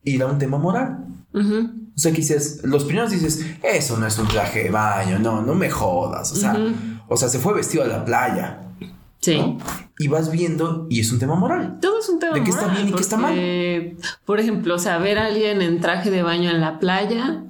[0.06, 1.08] era un tema moral.
[1.34, 5.42] O sea, que dices, los primeros dices, eso no es un traje de baño, no,
[5.42, 6.32] no me jodas.
[6.32, 6.56] O sea,
[7.08, 8.62] o sea, se fue vestido a la playa.
[9.26, 9.58] Sí.
[9.98, 11.80] Y vas viendo, y es un tema moral.
[11.82, 12.46] Todo es un tema moral.
[12.46, 13.98] De qué está bien y qué está mal.
[14.24, 17.44] Por ejemplo, o sea, ver a alguien en traje de baño en la playa,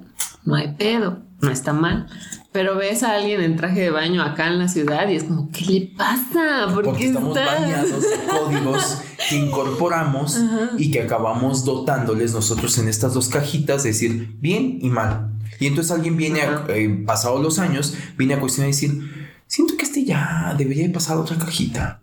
[0.46, 2.06] no hay pedo, no está mal.
[2.50, 5.50] Pero ves a alguien en traje de baño acá en la ciudad y es como,
[5.50, 6.72] ¿qué le pasa?
[6.72, 10.40] ¿Por Porque estamos bañados de códigos que incorporamos
[10.78, 15.32] y que acabamos dotándoles nosotros en estas dos cajitas, decir bien y mal.
[15.60, 19.84] Y entonces alguien viene, eh, pasados los años, viene a cuestionar y decir, siento que
[19.84, 22.00] este ya debería pasar a otra cajita.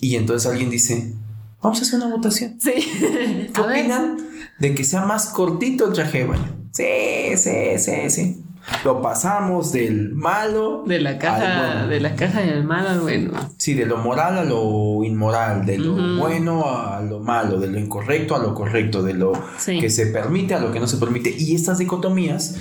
[0.00, 1.14] Y entonces alguien dice,
[1.62, 2.58] vamos a hacer una votación.
[2.60, 2.72] Sí.
[3.54, 4.18] ¿Qué opinan
[4.58, 6.56] de que sea más cortito el traje de baño?
[6.72, 8.44] Sí, sí, sí, sí.
[8.84, 10.84] Lo pasamos del malo.
[10.86, 13.32] De la caja, de la caja del malo al bueno.
[13.58, 17.78] Sí, de lo moral a lo inmoral, de lo bueno a lo malo, de lo
[17.78, 19.32] incorrecto a lo correcto, de lo
[19.66, 21.34] que se permite a lo que no se permite.
[21.36, 22.56] Y estas dicotomías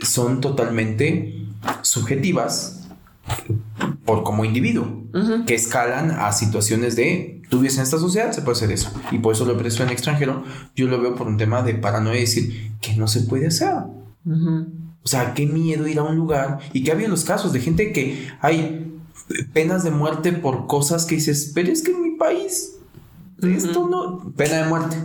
[0.00, 1.46] son totalmente
[1.82, 2.83] subjetivas
[4.04, 5.04] por como individuo,
[5.46, 8.90] que escalan a situaciones de tú vives en esta sociedad, se puede hacer eso.
[9.12, 10.42] Y por eso lo preso en extranjero,
[10.74, 13.74] yo lo veo por un tema de paranoia, decir que no se puede hacer.
[14.26, 17.92] O sea, qué miedo ir a un lugar y que había los casos de gente
[17.92, 18.98] que hay
[19.52, 22.76] penas de muerte por cosas que dices, pero es que en mi país
[23.42, 24.96] esto no, pena de muerte.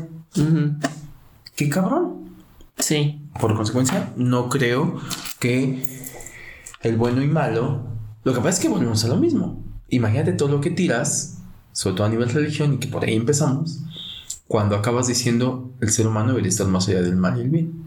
[1.55, 2.29] Qué cabrón.
[2.77, 3.21] Sí.
[3.39, 4.99] Por consecuencia, no creo
[5.39, 5.83] que
[6.81, 9.63] el bueno y malo lo que pasa es que volvemos a lo mismo.
[9.89, 11.39] Imagínate todo lo que tiras,
[11.71, 13.81] sobre todo a nivel religión, y que por ahí empezamos,
[14.47, 17.83] cuando acabas diciendo el ser humano debería estar más allá del mal y el bien.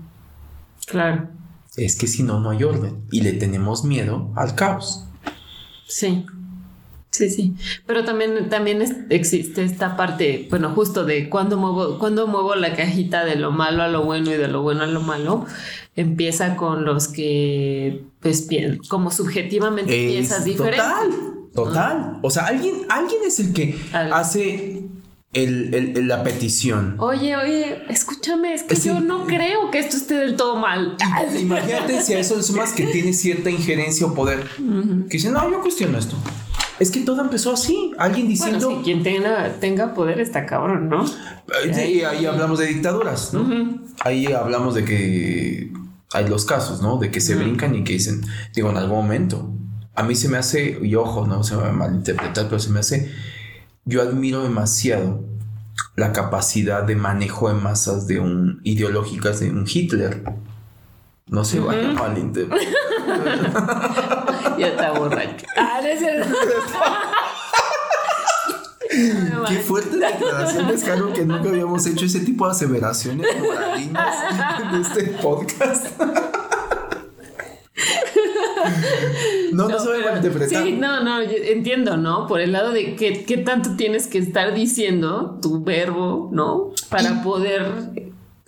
[0.86, 1.28] Claro.
[1.76, 5.06] Es que si no, no hay orden y le tenemos miedo al caos.
[5.86, 6.26] Sí.
[7.12, 7.54] Sí, sí.
[7.86, 13.26] Pero también, también existe esta parte, bueno, justo de cuando muevo, cuando muevo la cajita
[13.26, 15.44] de lo malo a lo bueno y de lo bueno a lo malo,
[15.94, 18.48] empieza con los que, pues,
[18.88, 20.78] como subjetivamente piensas diferente.
[20.78, 21.10] Total,
[21.54, 22.18] total.
[22.22, 24.84] O sea, alguien, alguien es el que hace
[25.34, 26.96] el, la petición.
[26.98, 30.96] Oye, oye, escúchame, es que yo no creo que esto esté del todo mal.
[31.38, 34.46] Imagínate si a eso es más que tiene cierta injerencia o poder.
[34.56, 36.16] Que dice, no, yo cuestiono esto.
[36.82, 37.92] Es que todo empezó así.
[37.96, 38.66] Alguien diciendo.
[38.66, 41.06] Bueno, quien tenga, tenga poder está cabrón, ¿no?
[41.06, 43.78] Sí, ahí, hablamos de dictaduras, ¿no?
[44.00, 45.72] Ahí hablamos de que
[46.12, 46.98] hay los casos, ¿no?
[46.98, 49.48] De que se brincan y que dicen, digo, en algún momento.
[49.94, 52.70] A mí se me hace, y ojo, no se me va a malinterpretar, pero se
[52.70, 53.12] me hace
[53.84, 55.24] yo admiro demasiado
[55.94, 60.24] la capacidad de manejo de masas de un ideológicas de un Hitler.
[61.28, 62.58] No se vaya a malinterpretar.
[64.62, 65.46] ya está borracho.
[65.56, 65.80] Ah,
[69.48, 74.16] Qué fuerte declaración, es algo que nunca habíamos hecho ese tipo de aseveraciones moralinas
[74.74, 75.98] en este podcast.
[79.52, 80.62] no, no, se a interpretar.
[80.62, 82.26] Sí, no, no, entiendo, ¿no?
[82.26, 86.72] Por el lado de qué, qué tanto tienes que estar diciendo tu verbo, ¿no?
[86.90, 87.66] Para poder,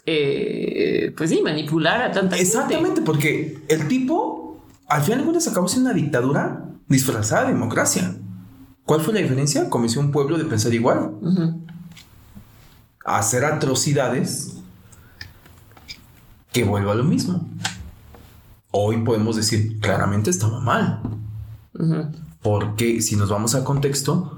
[0.04, 4.43] eh, pues sí, manipular a tanta Exactamente, porque el tipo,
[4.88, 8.16] al final de cuentas, acabó siendo una dictadura disfrazada de democracia.
[8.84, 9.70] ¿Cuál fue la diferencia?
[9.70, 11.14] Comenzó un pueblo de pensar igual.
[13.04, 14.58] A hacer atrocidades
[16.52, 17.48] que vuelva a lo mismo
[18.76, 21.00] hoy podemos decir claramente estaba mal.
[22.42, 24.36] Porque si nos vamos a contexto,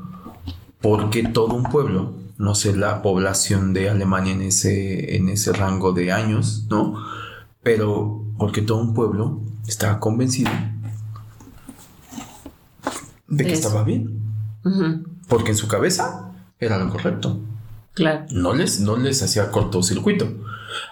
[0.83, 5.93] porque todo un pueblo, no sé la población de Alemania en ese, en ese rango
[5.93, 7.03] de años, ¿no?
[7.63, 10.51] Pero porque todo un pueblo estaba convencido
[13.29, 14.21] de que estaba bien.
[15.29, 17.41] Porque en su cabeza era lo correcto.
[17.95, 18.27] Claro.
[18.31, 20.29] No les, no les hacía cortocircuito.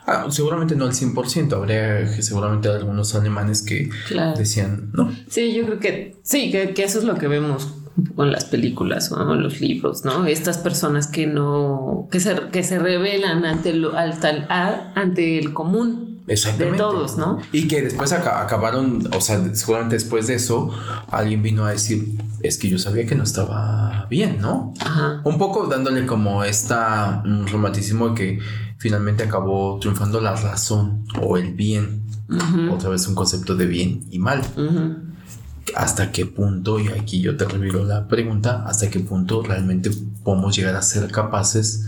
[0.07, 3.91] Ah, seguramente no al 100%, habría seguramente algunos alemanes que
[4.37, 5.15] decían, ¿no?
[5.29, 7.75] Sí, yo creo que sí, que, eso es lo que vemos
[8.17, 10.27] con las películas o en los libros, ¿no?
[10.27, 16.14] Estas personas que no, que se, que se revelan ante, lo, ante el común.
[16.27, 17.39] De todos, ¿no?
[17.53, 20.71] Y que después acabaron, o sea, seguramente después de eso,
[21.11, 24.73] alguien vino a decir, es que yo sabía que no estaba bien, ¿no?
[25.25, 28.39] Un poco dándole como esta un romanticismo de que
[28.79, 32.03] finalmente acabó triunfando la razón o el bien.
[32.73, 34.43] Otra vez un concepto de bien y mal.
[35.77, 39.91] ¿Hasta qué punto, y aquí yo te reviro la pregunta, hasta qué punto realmente
[40.23, 41.87] podemos llegar a ser capaces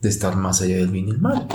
[0.00, 1.46] de estar más allá del bien y el mal?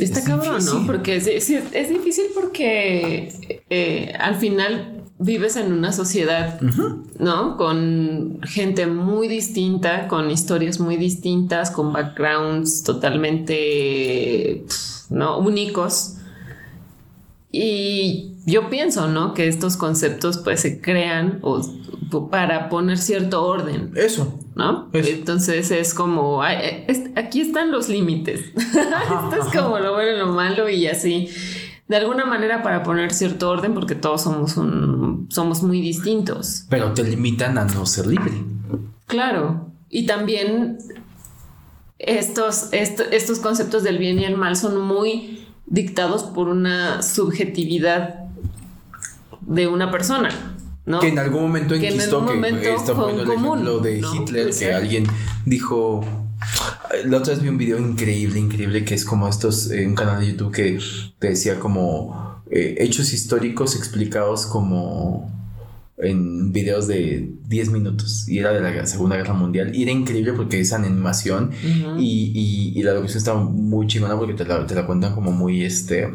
[0.00, 0.86] Está cabrón, ¿no?
[0.86, 3.32] Porque es, es, difícil porque
[3.68, 6.60] eh, al final vives en una sociedad,
[7.18, 7.56] ¿no?
[7.56, 14.64] Con gente muy distinta, con historias muy distintas, con backgrounds totalmente,
[15.10, 15.38] ¿no?
[15.38, 16.16] Únicos.
[17.52, 19.34] Y yo pienso, ¿no?
[19.34, 21.40] Que estos conceptos pues se crean
[22.30, 23.92] para poner cierto orden.
[23.96, 24.38] Eso.
[24.54, 24.88] ¿No?
[24.92, 28.40] Entonces es como, aquí están los límites.
[28.54, 31.28] Esto es como lo bueno y lo malo y así
[31.90, 36.66] de alguna manera para poner cierto orden porque todos somos un, somos muy distintos.
[36.68, 38.30] Pero te limitan a no ser libre.
[39.06, 39.72] Claro.
[39.88, 40.78] Y también
[41.98, 45.39] estos, estos conceptos del bien y el mal son muy
[45.70, 48.26] dictados por una subjetividad
[49.40, 50.28] de una persona.
[50.84, 51.00] ¿no?
[51.00, 54.74] Que en algún momento en que, en algún momento fue el ejemplo de Hitler, que
[54.74, 55.06] alguien
[55.46, 56.04] dijo
[57.04, 60.20] la otra vez vi un video increíble, increíble, que es como estos, eh, un canal
[60.20, 60.78] de YouTube que
[61.18, 65.30] te decía como eh, hechos históricos explicados como
[66.02, 70.32] en videos de 10 minutos y era de la Segunda Guerra Mundial y era increíble
[70.32, 71.50] porque es animación
[71.98, 75.62] y, y, la locución estaba muy chingona porque te la, te la cuentan como muy
[75.62, 76.08] este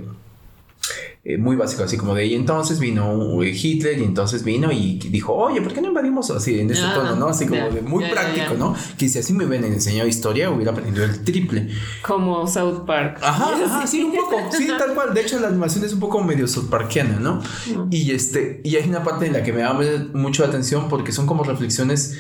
[1.28, 5.34] eh, muy básico, así como de, y entonces vino Hitler y entonces vino y dijo,
[5.34, 7.30] oye, ¿por qué no invadimos así en ese tono, no?
[7.30, 8.76] Así como de muy práctico, ¿no?
[8.96, 11.70] Que si así me hubieran enseñado historia, hubiera aprendido el triple.
[12.04, 13.18] Como South Park.
[13.24, 15.16] Ajá, sí, un poco, sí, tal cual.
[15.16, 17.42] De hecho, la animación es un poco medio South Parkiana, ¿no?
[17.90, 19.74] Y este, y hay una parte en la que me da
[20.14, 22.20] mucho la atención porque son como reflexiones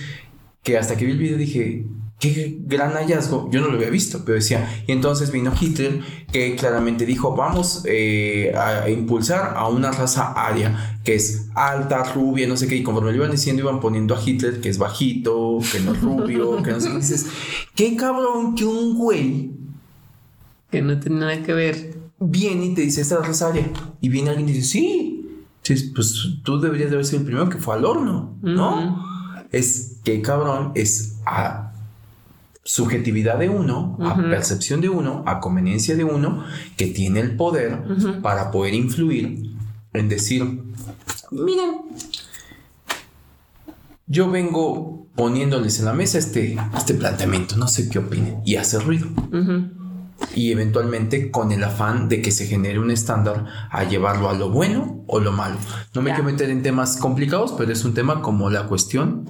[0.64, 1.86] que hasta que vi el video dije,
[2.20, 6.00] qué gran hallazgo, yo no lo había visto, pero decía, y entonces vino Hitler
[6.32, 12.48] que claramente dijo, vamos eh, a, impulsar a una raza aria, que es alta, rubia,
[12.48, 15.60] no sé qué, y conforme lo iban diciendo, iban poniendo a Hitler, que es bajito,
[15.72, 17.28] que no es rubio, que no sé qué, dices,
[17.76, 19.52] qué cabrón que un güey...
[20.72, 21.96] Que no tiene nada que ver.
[22.20, 23.70] Viene y te dice, esta raza aria,
[24.02, 25.26] y viene alguien y dice, sí,
[25.62, 29.06] sí pues tú deberías de haber sido el primero que fue al horno, ¿no?
[29.52, 31.65] Es que cabrón, es a
[32.66, 36.44] subjetividad de uno, a percepción de uno, a conveniencia de uno,
[36.76, 37.80] que tiene el poder
[38.24, 39.52] para poder influir
[39.94, 40.64] en decir,
[41.32, 41.76] miren,
[44.08, 48.80] yo vengo poniéndoles en la mesa este, este planteamiento, no sé qué opinen, y hace
[48.80, 49.08] ruido.
[50.34, 54.50] Y eventualmente con el afán de que se genere un estándar a llevarlo a lo
[54.50, 55.58] bueno o lo malo.
[55.94, 59.30] No me quiero meter en temas complicados, pero es un tema como la cuestión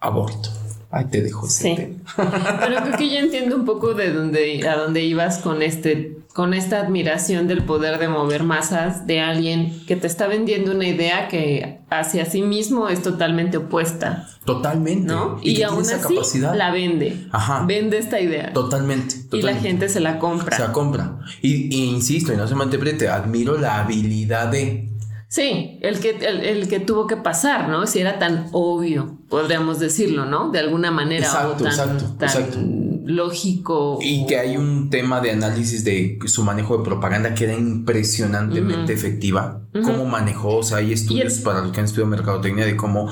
[0.00, 0.50] aborto.
[0.90, 1.96] Ahí te dejo ese sí.
[2.16, 6.54] Pero creo que ya entiendo un poco de dónde, a dónde ibas con este, con
[6.54, 11.28] esta admiración del poder de mover masas de alguien que te está vendiendo una idea
[11.28, 14.28] que hacia sí mismo es totalmente opuesta.
[14.46, 15.12] Totalmente.
[15.12, 15.38] ¿No?
[15.42, 17.26] Y, aún así la vende.
[17.32, 17.64] Ajá.
[17.66, 18.54] Vende esta idea.
[18.54, 20.56] Totalmente, Y la gente se la compra.
[20.56, 21.18] Se la compra.
[21.42, 24.88] Y, y insisto, y no se malinterprete, admiro la habilidad de
[25.28, 27.86] Sí, el que, el, que tuvo que pasar, ¿no?
[27.86, 30.50] Si era tan obvio, podríamos decirlo, ¿no?
[30.50, 31.26] De alguna manera.
[31.26, 32.58] Exacto, exacto, exacto.
[33.04, 33.98] Lógico.
[34.00, 38.94] Y que hay un tema de análisis de su manejo de propaganda que era impresionantemente
[38.94, 39.60] efectiva.
[39.84, 43.08] Cómo manejó, o sea, hay estudios para los que han estudiado mercadotecnia de cómo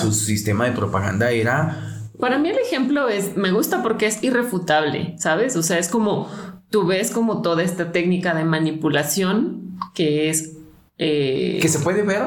[0.00, 2.10] su sistema de propaganda era.
[2.18, 5.56] Para mí el ejemplo es, me gusta porque es irrefutable, ¿sabes?
[5.56, 6.28] O sea, es como,
[6.70, 10.53] tú ves como toda esta técnica de manipulación que es
[10.98, 12.22] eh, que se puede ver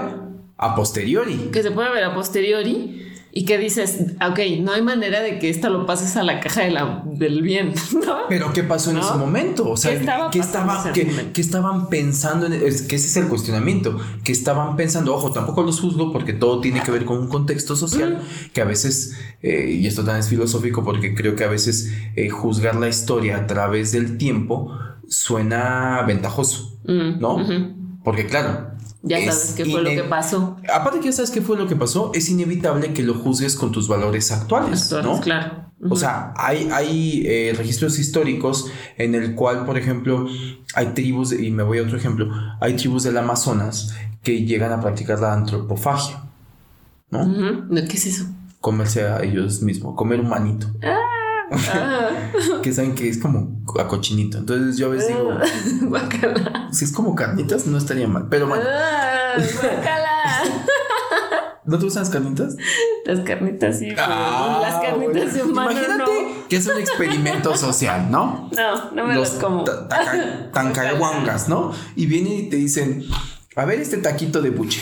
[0.58, 1.50] a posteriori.
[1.52, 5.52] Que se puede ver a posteriori y que dices, ok, no hay manera de que
[5.52, 8.22] esta lo pases a la caja de la, del bien, ¿no?
[8.28, 9.70] Pero ¿qué pasó en ese momento?
[9.70, 9.92] O sea,
[10.32, 10.92] ¿qué, estaba,
[11.36, 12.48] estaban pensando?
[12.48, 16.34] En, es, que ese es el cuestionamiento, que estaban pensando, ojo, tampoco los juzgo porque
[16.34, 20.22] todo tiene que ver con un contexto social que a veces, eh, y esto también
[20.22, 24.76] es filosófico porque creo que a veces eh, juzgar la historia a través del tiempo
[25.08, 27.38] suena ventajoso, ¿no?
[28.08, 28.72] Porque claro.
[29.04, 30.56] Ya sabes qué fue lo que pasó.
[30.74, 33.74] Aparte que ya sabes qué fue lo que pasó, es inevitable que lo juzgues con
[33.74, 34.90] tus valores actuales.
[35.04, 35.20] ¿no?
[35.20, 35.74] claro.
[35.90, 40.26] O sea, hay, hay eh, registros históricos en el cual, por ejemplo,
[40.74, 43.94] hay tribus, y me voy a otro ejemplo, hay tribus del Amazonas
[44.24, 46.24] que llegan a practicar la antropofagia.
[47.10, 47.30] ¿No?
[47.90, 48.26] ¿Qué es eso?
[48.62, 50.68] Comerse a ellos mismos, comer humanito.
[50.82, 51.17] Ah.
[52.62, 54.38] Que saben que es como a cochinito.
[54.38, 55.32] Entonces yo a veces digo,
[56.72, 58.28] si es como carnitas, no estaría mal.
[58.30, 58.64] Pero bueno.
[58.68, 59.36] Ah,
[61.66, 62.56] ¿No te gustan las carnitas?
[63.06, 63.90] Las carnitas sí.
[63.98, 66.12] Ah, las carnitas de humano Imagínate
[66.48, 68.50] que es un experimento social, ¿no?
[68.56, 69.64] No, no me las como.
[70.54, 71.74] Tan caguangas, ¿no?
[71.98, 73.04] Y vienen y te dicen,
[73.58, 74.80] a ver este taquito de buche.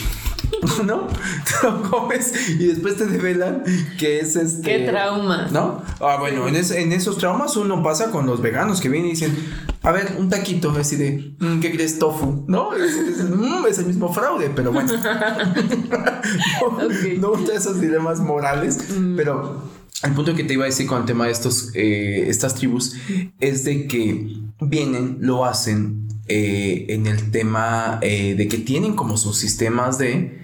[0.84, 1.08] ¿no?
[1.08, 3.62] Te lo comes y después te develan
[3.98, 4.62] que es este.
[4.62, 5.48] Qué trauma.
[5.50, 5.82] ¿No?
[6.00, 9.36] Ah, bueno, en, esos traumas uno pasa con los veganos que vienen y dicen,
[9.82, 11.98] a ver, un taquito así de, mm, ¿qué crees?
[11.98, 12.70] Tofu, ¿no?
[12.70, 14.92] Mm, es, el mismo fraude, pero bueno.
[17.18, 19.16] no, no esos dilemas morales, mm.
[19.16, 19.62] pero
[20.02, 22.96] el punto que te iba a decir con el tema de estos, eh, estas tribus
[23.40, 29.16] es de que vienen, lo hacen eh, en el tema eh, de que tienen como
[29.16, 30.40] sus sistemas de,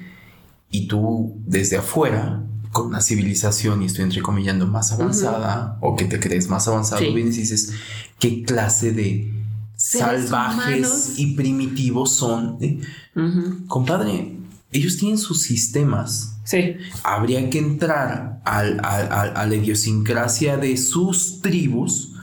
[0.70, 6.20] y tú desde afuera, con una civilización, y estoy entrecomillando más avanzada, o que te
[6.20, 7.72] crees más avanzado, vienes y dices,
[8.18, 9.32] ¿qué clase de
[9.76, 12.58] salvajes y primitivos son?
[13.66, 14.36] Compadre,
[14.70, 16.38] ellos tienen sus sistemas.
[16.44, 16.76] Sí.
[17.02, 22.14] Habría que entrar al, a la idiosincrasia de sus tribus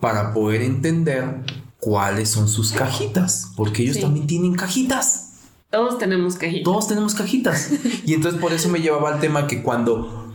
[0.00, 1.42] para poder entender
[1.80, 5.24] cuáles son sus cajitas, porque ellos también tienen cajitas.
[5.70, 6.64] Todos tenemos cajitas.
[6.64, 7.70] Todos tenemos cajitas.
[8.06, 10.28] y entonces por eso me llevaba al tema que cuando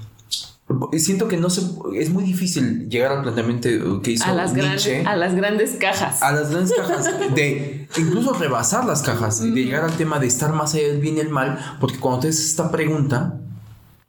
[0.97, 1.61] siento que no se
[1.95, 6.21] es muy difícil llegar al planteamiento que hizo a las, grandes, a las grandes cajas.
[6.21, 10.27] A las grandes cajas de incluso rebasar las cajas y de llegar al tema de
[10.27, 13.39] estar más allá del bien y el mal, porque cuando te haces esta pregunta,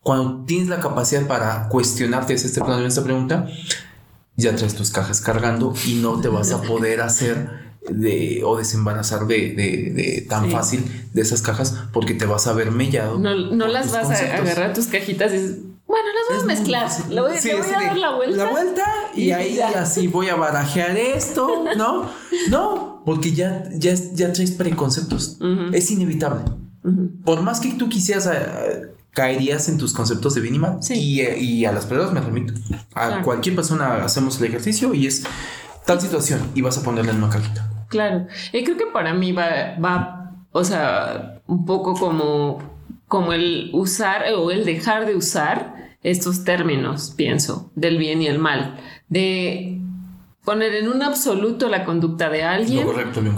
[0.03, 3.49] cuando tienes la capacidad para cuestionarte este planteamiento esta pregunta,
[4.37, 9.27] ya traes tus cajas cargando y no te vas a poder hacer de, o desembarazar
[9.27, 13.19] de, de, tan fácil de esas cajas porque te vas a ver mellado.
[13.19, 16.91] No, no las vas a agarrar tus cajitas y bueno, las voy a mezclar.
[17.11, 18.37] Le voy, a dar la vuelta.
[18.45, 18.85] La vuelta
[19.15, 22.11] y, ahí así voy a barajear esto, ¿no?
[22.49, 25.39] No, porque ya, ya, ya traes preconceptos.
[25.73, 26.43] Es inevitable.
[27.25, 30.79] Por más que tú quisieras eh, caerías en tus conceptos de bien y mal.
[30.91, 32.53] Y, eh, y, a las pruebas me remito.
[32.95, 35.25] A cualquier persona hacemos el ejercicio y es
[35.87, 37.71] tal situación y vas a ponerle en una cajita.
[37.89, 38.27] Claro.
[38.53, 42.59] Y creo que para mí va, va, o sea, un poco como,
[43.07, 48.39] como el usar o el dejar de usar estos términos, pienso, del bien y el
[48.39, 48.79] mal.
[49.09, 49.81] De
[50.45, 52.87] poner en un absoluto la conducta de alguien.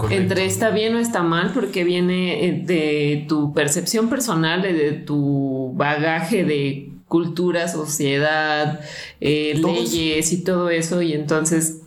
[0.09, 5.71] Entre está bien o está mal porque viene eh, de tu percepción personal, de tu
[5.75, 8.81] bagaje de cultura, sociedad,
[9.21, 11.01] eh, leyes y todo eso.
[11.01, 11.81] Y entonces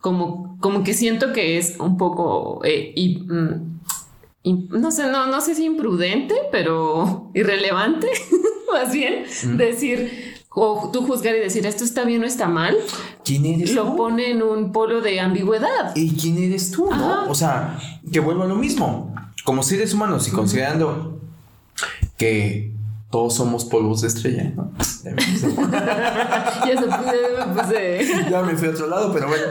[0.00, 3.78] como, como que siento que es un poco eh, y, mm,
[4.70, 8.08] no sé, no, no sé si imprudente, pero irrelevante,
[8.72, 9.24] más bien,
[9.56, 12.76] decir, o tú juzgar y decir esto está bien o está mal.
[13.24, 15.94] ¿Quién eres Lo pone en un polo de ambigüedad.
[15.94, 16.88] ¿Y quién eres tú?
[17.28, 17.78] O sea,
[18.12, 19.14] que vuelvo a lo mismo.
[19.44, 21.20] Como seres humanos y considerando
[22.16, 22.72] que
[23.10, 24.70] todos somos polvos de estrella, ¿no?
[25.04, 25.22] Ya me,
[28.30, 29.44] ya me fui a otro lado, pero bueno.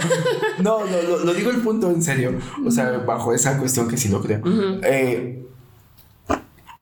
[0.60, 0.82] No,
[1.24, 2.38] lo, digo el punto en serio.
[2.66, 4.42] O sea, bajo esa cuestión que sí lo creo.
[4.84, 5.44] Eh,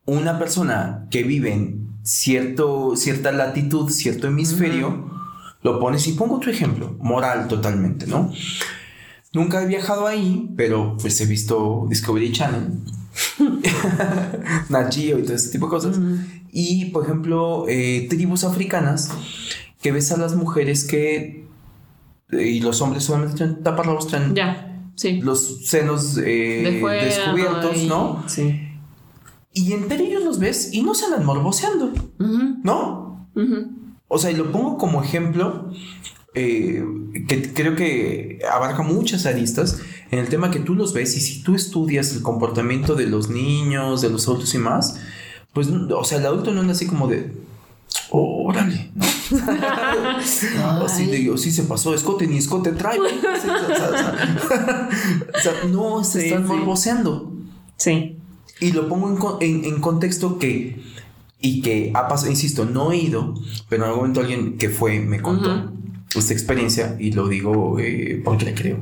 [0.05, 5.11] una persona que vive en cierto, cierta latitud, cierto hemisferio,
[5.63, 8.31] lo pones y pongo otro ejemplo, moral totalmente, ¿no?
[9.33, 12.79] Nunca he viajado ahí, pero pues he visto Discovery Channel,
[14.69, 15.99] Nat y todo ese tipo de cosas.
[16.51, 19.11] Y, por ejemplo, eh, tribus africanas
[19.81, 21.47] que ves a las mujeres que...
[22.31, 25.21] Eh, y los hombres solamente traen taparlos, traen ya, sí.
[25.21, 28.23] los senos eh, descubiertos, ¿no?
[28.27, 28.64] Sí.
[29.55, 31.91] Y entre ellos los ves y no se andan morboseando,
[32.61, 33.27] ¿no?
[34.07, 35.71] O sea, y lo pongo como ejemplo
[36.33, 39.79] que creo que abarca muchas aristas
[40.11, 43.29] en el tema que tú los ves y si tú estudias el comportamiento de los
[43.29, 44.99] niños, de los adultos y más,
[45.53, 47.31] pues, o sea, el adulto no es así como de,
[48.11, 49.05] órale, ¿no?
[50.85, 52.99] así de, sí se pasó, escote ni escote trae.
[52.99, 53.05] o,
[55.41, 57.31] sea, no se están morboseando.
[57.77, 58.17] Sí.
[58.59, 60.81] Y lo pongo en, en, contexto que,
[61.41, 63.33] y que ha pasado, insisto, no he ido,
[63.69, 65.71] pero en algún momento alguien que fue me contó
[66.15, 68.77] esta experiencia y lo digo eh, porque le creo.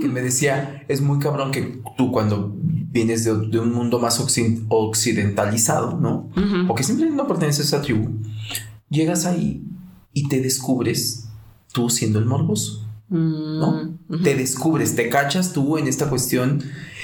[0.00, 4.20] que me decía, es muy cabrón que tú cuando vienes de, un mundo más
[4.68, 6.28] occidentalizado, ¿no?
[6.66, 8.10] Porque simplemente no perteneces a esa tribu,
[8.88, 9.62] llegas ahí
[10.12, 11.28] y te descubres
[11.72, 12.86] tú siendo el morboso.
[13.10, 13.98] ¿No?
[14.08, 16.62] Mm, te descubres, te cachas tú en esta cuestión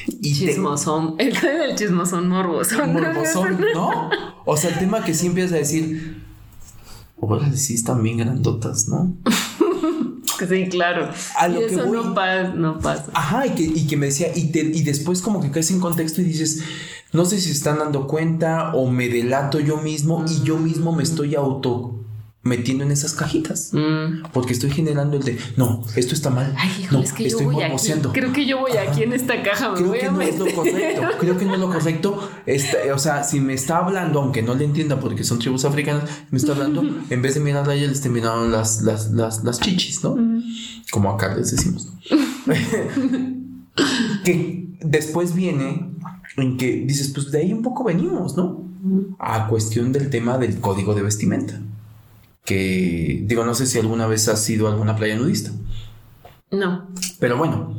[0.08, 2.86] y chismosón, el del chismosón morboso.
[2.86, 4.10] Morbosón, ¿no?
[4.44, 6.22] O sea, el tema que siempre es a decir,
[7.20, 9.16] ahora sí están bien grandotas, ¿no?
[10.46, 11.08] Sí, claro.
[11.38, 15.40] A lo y eso no, pasa, Ajá, y que, me decía, y, y después como
[15.40, 16.62] que caes en contexto y dices,
[17.14, 20.92] no sé si se están dando cuenta o me delato yo mismo y yo mismo
[20.92, 21.95] me estoy auto
[22.46, 23.70] metiendo en esas cajitas.
[23.72, 24.22] Mm.
[24.32, 26.54] Porque estoy generando el de, no, esto está mal.
[26.56, 27.92] Ay, no, es que estoy yo voy aquí.
[28.12, 29.74] Creo que yo voy aquí en esta caja.
[29.74, 31.02] creo que no es lo correcto.
[31.18, 32.30] Creo que no es lo correcto.
[32.46, 36.04] Este, o sea, si me está hablando, aunque no le entienda porque son tribus africanas,
[36.30, 39.60] me está hablando, en vez de mirar a ella, les terminaron las, las, las, las
[39.60, 40.16] chichis, ¿no?
[40.90, 41.92] Como acá les decimos.
[44.24, 45.90] que después viene
[46.36, 48.64] en que dices, pues de ahí un poco venimos, ¿no?
[49.18, 51.60] A cuestión del tema del código de vestimenta
[52.46, 55.50] que digo, no sé si alguna vez has ido a alguna playa nudista.
[56.50, 56.88] No.
[57.18, 57.76] Pero bueno,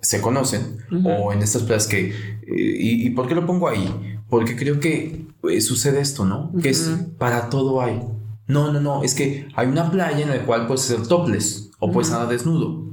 [0.00, 2.08] se conocen o en estas playas que...
[2.08, 4.18] Eh, y, por qué lo pongo ahí?
[4.28, 6.52] Porque creo que eh, sucede esto, ¿no?
[6.60, 8.02] Que es para todo hay.
[8.48, 11.92] No, no, no, es que hay una playa en la cual puedes ser topless o
[11.92, 12.84] puedes nadar desnudo.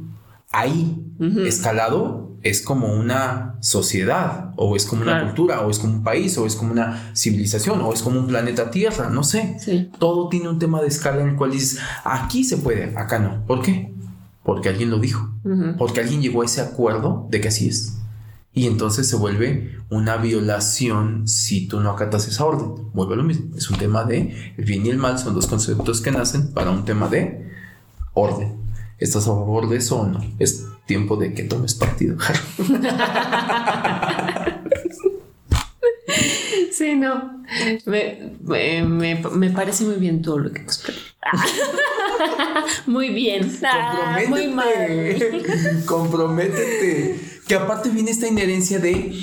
[0.52, 1.04] Ahí,
[1.46, 6.38] escalado, es como una sociedad, o es como una cultura, o es como un país,
[6.38, 9.90] o es como una civilización, o es como un planeta Tierra, no sé.
[9.98, 13.46] Todo tiene un tema de escala en el cual dices, aquí se puede, acá no.
[13.46, 13.94] ¿Por qué?
[14.44, 15.30] Porque alguien lo dijo,
[15.78, 17.98] porque alguien llegó a ese acuerdo de que así es.
[18.54, 22.90] Y entonces se vuelve una violación si tú no acatas esa orden.
[22.94, 23.56] Vuelve a lo mismo.
[23.56, 26.70] Es un tema de el bien y el mal, son dos conceptos que nacen para
[26.70, 27.50] un tema de
[28.14, 28.58] orden.
[29.00, 30.20] ¿Estás a favor de eso o no?
[30.38, 32.18] Es tiempo de que tomes partido.
[36.72, 37.44] sí, no.
[37.86, 40.84] Me, parece muy bien todo lo que hemos
[42.86, 43.52] Muy bien.
[43.64, 44.66] Ah, muy mal.
[45.86, 47.20] Comprométete.
[47.48, 49.16] Que aparte viene esta inherencia de.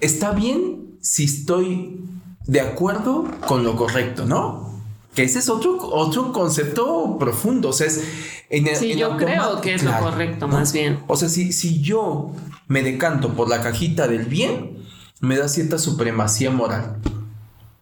[0.00, 2.00] Está bien si estoy
[2.46, 4.75] de acuerdo con lo correcto, ¿no?
[5.16, 7.70] Que ese es otro, otro concepto profundo.
[7.70, 8.04] O sea, es
[8.50, 11.00] en sí, yo creo que es lo correcto, más bien.
[11.08, 12.32] O sea, si, si yo
[12.68, 14.84] me decanto por la cajita del bien,
[15.20, 16.98] me da cierta supremacía moral.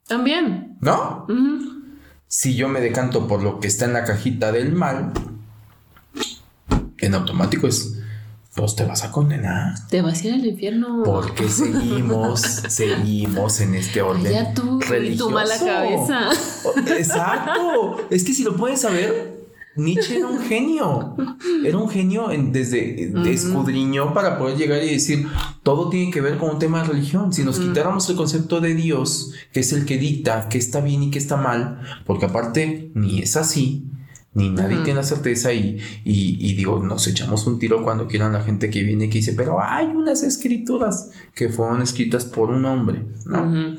[0.07, 0.77] También.
[0.81, 1.27] ¿No?
[2.29, 5.13] Si yo me decanto por lo que está en la cajita del mal,
[6.99, 7.94] en automático es,
[8.55, 9.75] pues te vas a condenar.
[9.89, 11.03] Te vas a ir al infierno.
[11.05, 14.33] Porque seguimos, seguimos en este orden.
[14.33, 15.27] Ya tú religioso.
[15.27, 16.31] tu mala cabeza.
[16.97, 18.07] Exacto.
[18.11, 19.35] Es que si lo puedes saber,
[19.77, 21.17] Nietzsche era un genio.
[21.65, 25.27] Era un genio en, desde escudriñó para poder llegar y decir
[25.65, 27.33] todo tiene que ver con un tema de religión.
[27.33, 31.03] Si nos quitáramos el concepto de Dios, que es el que dicta qué está bien
[31.03, 33.91] y qué está mal, porque aparte ni es así,
[34.35, 38.43] ni nadie tiene la certeza y, y, digo, nos echamos un tiro cuando quieran la
[38.43, 42.65] gente que viene y que dice, pero hay unas escrituras que fueron escritas por un
[42.65, 43.77] hombre, ¿no?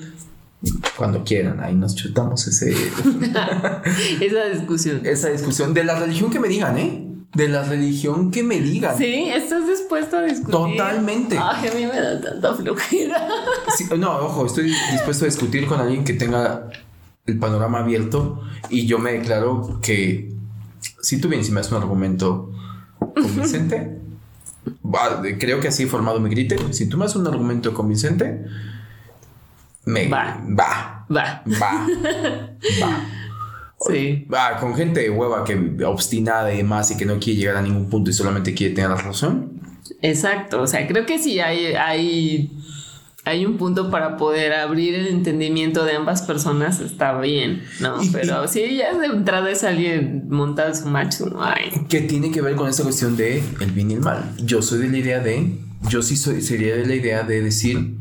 [0.98, 2.72] Cuando quieran, ahí nos chutamos ese...
[4.22, 5.02] esa discusión.
[5.04, 7.06] Esa discusión de la religión que me digan, ¿eh?
[7.34, 8.98] De la religión que me digan.
[8.98, 10.52] Sí, estás dispuesto a discutir.
[10.52, 11.38] Totalmente.
[11.38, 13.28] Ay, a mí me da tanta flojera.
[13.98, 16.70] no, ojo, estoy dispuesto a discutir con alguien que tenga
[17.26, 20.35] el panorama abierto y yo me declaro que
[21.06, 22.52] si tú vienes y me das un argumento
[23.00, 24.00] convincente,
[25.40, 26.74] creo que así he formado mi criterio.
[26.74, 28.44] Si tú me das un argumento convincente,
[29.86, 30.44] me va.
[30.48, 31.06] Va.
[31.16, 31.44] Va.
[31.62, 31.88] Va.
[32.82, 33.06] va.
[33.88, 34.26] Sí.
[34.34, 37.62] Va, con gente de hueva que obstinada y demás y que no quiere llegar a
[37.62, 39.62] ningún punto y solamente quiere tener la razón.
[40.02, 40.64] Exacto.
[40.64, 42.52] O sea, creo que sí hay, hay
[43.26, 47.98] hay un punto para poder abrir el entendimiento de ambas personas, está bien, ¿no?
[48.12, 51.72] Pero si ya de entrada es alguien montado su macho, no hay.
[51.90, 54.32] ¿Qué tiene que ver con esta cuestión de el bien y el mal?
[54.38, 55.58] Yo soy de la idea de,
[55.90, 57.98] yo sí soy, sería de la idea de decir,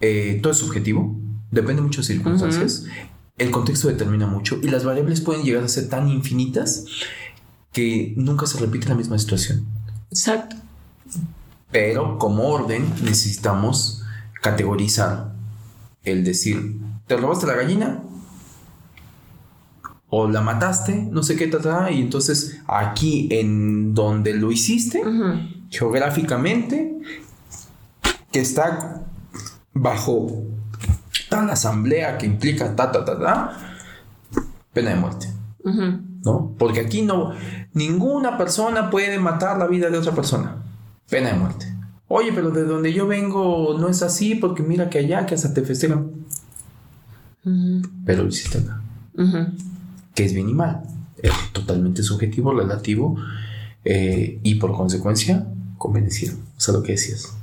[0.00, 1.18] eh, todo es subjetivo,
[1.50, 2.84] depende de muchas circunstancias,
[3.38, 6.84] el contexto determina mucho y las variables pueden llegar a ser tan infinitas
[7.72, 9.64] que nunca se repite la misma situación.
[10.10, 10.56] Exacto.
[11.72, 14.03] Pero como orden necesitamos
[14.44, 15.32] categorizar
[16.02, 18.02] el decir, ¿te robaste la gallina?
[20.10, 25.02] O la mataste, no sé qué, tal y entonces aquí en donde lo hiciste,
[25.70, 26.94] geográficamente,
[28.30, 29.06] que está
[29.72, 30.44] bajo
[31.30, 33.56] tal asamblea que implica ta, ta, ta, ta,
[34.74, 35.26] pena de muerte.
[36.22, 36.54] ¿No?
[36.58, 37.32] Porque aquí no,
[37.72, 40.62] ninguna persona puede matar la vida de otra persona.
[41.08, 41.73] Pena de muerte.
[42.16, 45.52] Oye, pero de donde yo vengo no es así porque mira que allá que hasta
[45.52, 46.12] te festejan.
[48.06, 48.80] Pero lo hiciste acá.
[50.14, 50.82] Que es bien y mal.
[51.20, 53.16] Es totalmente subjetivo, relativo
[53.84, 56.36] eh, y por consecuencia convencido.
[56.56, 57.36] O sea, lo que decías.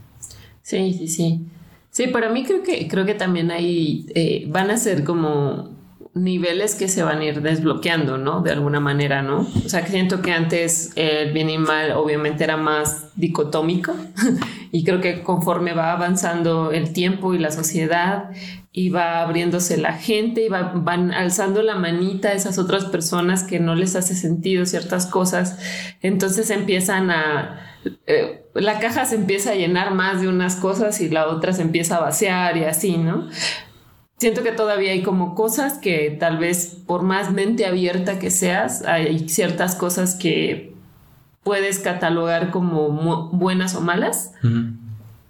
[0.63, 1.45] Sí, sí, sí.
[1.89, 5.71] Sí, para mí creo que, creo que también hay, eh, van a ser como
[6.13, 8.41] niveles que se van a ir desbloqueando, ¿no?
[8.41, 9.47] De alguna manera, ¿no?
[9.65, 13.95] O sea, que siento que antes el bien y mal obviamente era más dicotómico
[14.73, 18.29] y creo que conforme va avanzando el tiempo y la sociedad
[18.73, 23.59] y va abriéndose la gente y van alzando la manita a esas otras personas que
[23.59, 25.59] no les hace sentido ciertas cosas,
[26.01, 27.67] entonces empiezan a...
[28.05, 31.63] Eh, la caja se empieza a llenar más de unas cosas y la otra se
[31.63, 33.29] empieza a vaciar y así, ¿no?
[34.21, 38.83] Siento que todavía hay como cosas que tal vez por más mente abierta que seas,
[38.83, 40.75] hay ciertas cosas que
[41.41, 44.33] puedes catalogar como buenas o malas,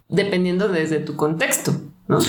[0.10, 1.72] dependiendo desde tu contexto.
[2.10, 2.20] ¿no?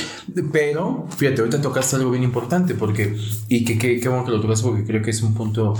[0.52, 3.16] Pero, fíjate, ahorita tocaste algo bien importante, porque,
[3.48, 5.74] y que qué bueno que lo tocas porque creo que es un punto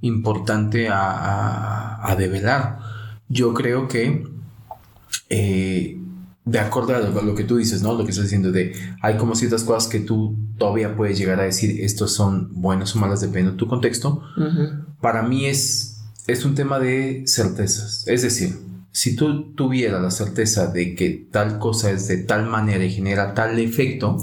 [0.00, 2.80] importante a, a, develar.
[3.28, 4.26] Yo creo que
[5.30, 5.96] eh,
[6.44, 7.94] de acuerdo a lo, que tú dices, ¿no?
[7.94, 11.44] Lo que estás diciendo de hay como ciertas cosas que tú todavía puedes llegar a
[11.44, 14.22] decir estos son buenas o malas dependiendo de tu contexto.
[15.00, 18.06] Para mí es, es un tema de certezas.
[18.06, 18.58] Es decir,
[18.92, 23.32] si tú tuvieras la certeza de que tal cosa es de tal manera y genera
[23.32, 24.18] tal efecto,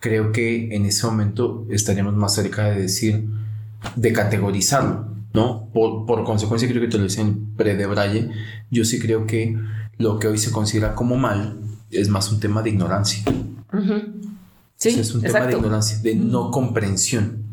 [0.00, 3.26] creo que en ese momento estaríamos más cerca de decir,
[3.94, 5.68] de categorizarlo, ¿no?
[5.74, 8.30] Por, por consecuencia, creo que te lo decía en pre de Braille,
[8.70, 9.56] yo sí creo que
[9.98, 11.58] lo que hoy se considera como mal
[11.90, 13.22] es más un tema de ignorancia.
[14.76, 17.44] Sí, es un tema de ignorancia, de no comprensión.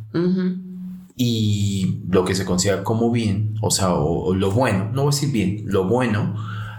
[1.18, 5.16] Y lo que se considera como bien, o sea, o, lo bueno, no voy a
[5.16, 6.36] decir bien, lo bueno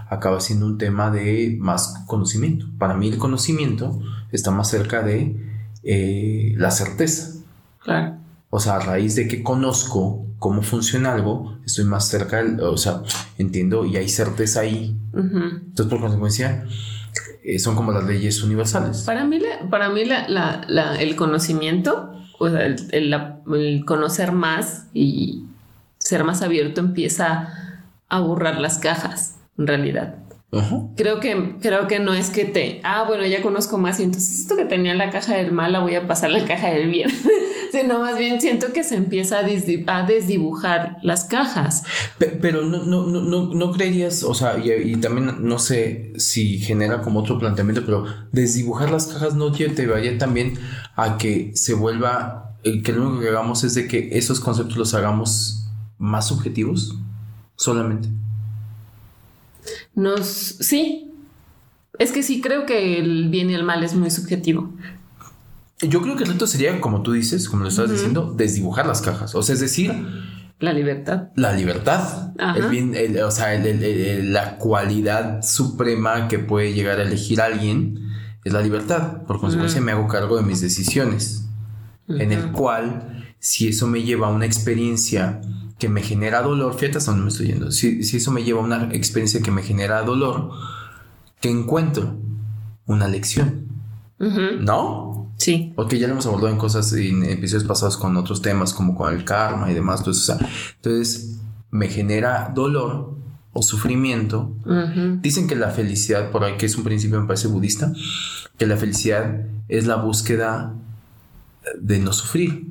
[0.09, 2.65] acaba siendo un tema de más conocimiento.
[2.77, 3.99] Para mí el conocimiento
[4.31, 5.35] está más cerca de
[5.83, 7.43] eh, la certeza.
[7.83, 8.15] Claro.
[8.49, 13.01] O sea, a raíz de que conozco cómo funciona algo, estoy más cerca, o sea,
[13.37, 14.95] entiendo y hay certeza ahí.
[15.13, 16.65] Entonces, por consecuencia,
[17.43, 19.03] eh, son como las leyes universales.
[19.03, 20.03] Para mí, para mí
[20.99, 25.45] el conocimiento, o sea, el, conocer más y
[25.97, 30.15] ser más abierto empieza a borrar las cajas, en realidad.
[30.95, 34.39] Creo que, creo que no es que te, ah, bueno, ya conozco más y entonces
[34.39, 36.69] esto que tenía en la caja del mal la voy a pasar a la caja
[36.69, 37.09] del bien.
[37.71, 41.83] sino más bien siento que se empieza a, desdibujar las cajas.
[42.41, 47.19] Pero, no, no, no, no, creerías, o sea, y, también no sé si genera como
[47.19, 50.57] otro planteamiento, pero desdibujar las cajas no te llevaría también
[50.95, 54.77] a que se vuelva, eh, que lo único que hagamos es de que esos conceptos
[54.77, 56.97] los hagamos más subjetivos
[57.55, 58.09] solamente.
[59.95, 61.11] Nos, sí,
[61.99, 64.71] es que sí creo que el bien y el mal es muy subjetivo.
[65.79, 69.01] Yo creo que el reto sería, como tú dices, como lo estabas diciendo, desdibujar las
[69.01, 69.35] cajas.
[69.35, 69.93] O sea, es decir,
[70.59, 71.29] la libertad.
[71.35, 72.33] La libertad.
[72.55, 78.09] El bien, o sea, la cualidad suprema que puede llegar a elegir alguien
[78.43, 79.21] es la libertad.
[79.23, 81.47] Por consecuencia, me hago cargo de mis decisiones.
[82.07, 85.41] En el cual, si eso me lleva a una experiencia
[85.77, 87.71] que me genera dolor, fíjate hasta dónde me estoy yendo.
[87.71, 90.49] Si, si eso me lleva a una experiencia que me genera dolor,
[91.39, 92.17] ¿qué encuentro?
[92.87, 93.67] Una lección.
[94.17, 95.26] ¿No?
[95.47, 95.71] Sí.
[95.77, 99.13] Porque ya lo hemos abordado en cosas, en episodios pasados con otros temas, como con
[99.13, 100.01] el karma y demás.
[100.01, 101.39] Entonces, o sea, entonces
[101.71, 103.15] me genera dolor
[103.53, 104.53] o sufrimiento.
[105.21, 107.93] Dicen que la felicidad, por ahí que es un principio, me parece budista,
[108.57, 110.73] que la felicidad es la búsqueda
[111.79, 112.67] de no sufrir.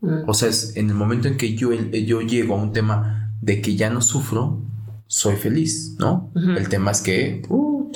[0.00, 0.26] Mm.
[0.26, 3.60] O sea, es en el momento en que yo, yo llego a un tema de
[3.60, 4.62] que ya no sufro,
[5.06, 6.32] soy feliz, ¿no?
[6.34, 7.42] El tema es que,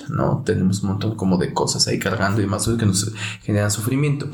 [0.09, 0.43] ¿no?
[0.45, 4.31] Tenemos un montón como de cosas ahí cargando y más que nos generan sufrimiento.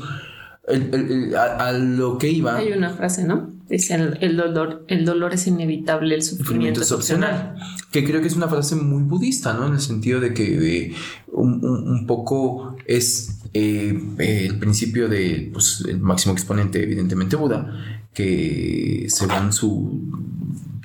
[1.37, 2.57] a, lo que iba.
[2.57, 3.49] Hay una frase, ¿no?
[3.69, 7.55] Dice el, dolor, el dolor es inevitable, el sufrimiento, es opcional.
[7.91, 9.67] Que creo que es una frase muy budista, ¿no?
[9.67, 10.93] En el sentido de que
[11.27, 17.73] un, poco es eh, el principio de pues, el máximo exponente, evidentemente Buda,
[18.13, 20.01] que se va en su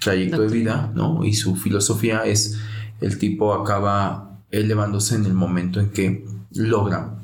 [0.00, 1.24] trayecto de vida, ¿no?
[1.24, 2.56] Y su filosofía es
[3.00, 7.14] el tipo acaba elevándose en el momento en que logra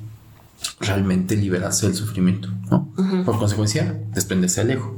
[0.81, 2.93] realmente liberarse del sufrimiento, ¿no?
[3.25, 4.97] Por consecuencia, desprenderse del ego.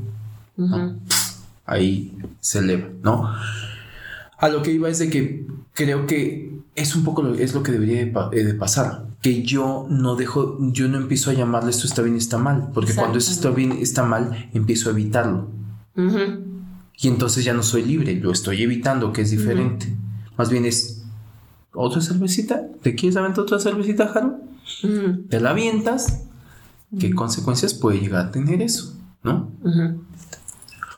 [1.67, 3.31] Ahí se eleva, ¿no?
[4.39, 7.63] A lo que iba es de que creo que es un poco lo, es lo
[7.63, 9.07] que debería de, eh, pasar.
[9.23, 12.71] Que yo no dejo, yo no empiezo a llamarle esto está bien, está mal.
[12.75, 15.49] Porque cuando esto está bien, está mal, empiezo a evitarlo.
[15.97, 19.95] Y entonces ya no soy libre, lo estoy evitando, que es diferente.
[20.37, 21.04] Más bien es,
[21.75, 22.63] ¿otra cervecita?
[22.83, 24.41] ¿Te quieres aventar otra cervecita, Jaro?
[25.29, 26.25] Te la avientas.
[26.99, 28.97] ¿Qué consecuencias puede llegar a tener eso?
[29.23, 29.51] ¿No?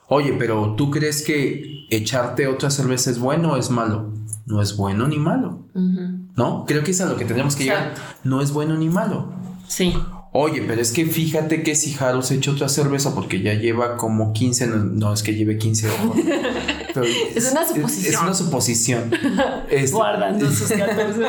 [0.09, 4.13] Oye, pero ¿tú crees que echarte otra cerveza es bueno o es malo?
[4.45, 5.65] No es bueno ni malo.
[5.73, 6.65] ¿No?
[6.65, 7.93] Creo que es a lo que tenemos que llegar.
[8.23, 9.33] No es bueno ni malo.
[9.67, 9.93] Sí.
[10.39, 13.97] Oye, pero es que fíjate que si Haru se echa otra cerveza porque ya lleva
[13.97, 16.17] como 15, no, es que lleve 15 ojos.
[17.35, 18.13] es, una suposición.
[18.13, 19.11] Es, una suposición.
[19.71, 21.21] Este, Guardando sus 14.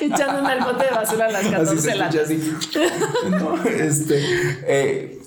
[0.00, 2.52] Echando el bote de basura a las 14 así así.
[3.30, 4.20] no, este,
[4.66, 5.22] eh,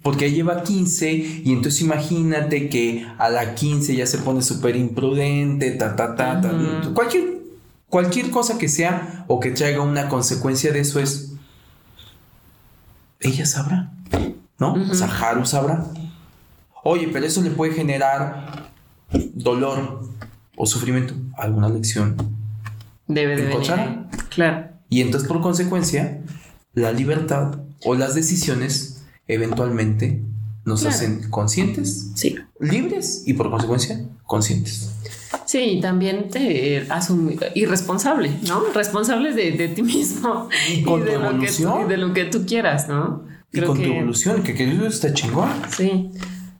[0.00, 5.72] porque lleva 15 y entonces imagínate que a la 15 ya se pone súper imprudente,
[5.72, 6.52] ta, ta, ta, ta.
[6.94, 7.40] Cualquier,
[7.88, 11.27] cualquier cosa que sea o que traiga una consecuencia de eso es,
[13.20, 13.92] ella sabrá,
[14.58, 14.74] ¿no?
[14.74, 15.84] O sea, Haru sabrá.
[16.84, 18.70] Oye, pero eso le puede generar
[19.34, 20.02] dolor
[20.56, 21.14] o sufrimiento.
[21.36, 22.16] ¿Alguna lección?
[23.06, 24.08] Debe de encontrar.
[24.28, 24.68] Claro.
[24.88, 26.22] Y entonces, por consecuencia,
[26.74, 30.22] la libertad o las decisiones eventualmente
[30.64, 32.36] nos hacen conscientes, sí.
[32.60, 34.92] libres y por consecuencia conscientes.
[35.48, 38.64] Sí, también te hacen irresponsable, ¿no?
[38.74, 42.86] Responsables de, ti mismo y, con de, lo que tú, de lo que tú quieras,
[42.86, 43.26] ¿no?
[43.50, 45.48] y con tu evolución, que, que eso está chingón.
[45.74, 46.10] Sí,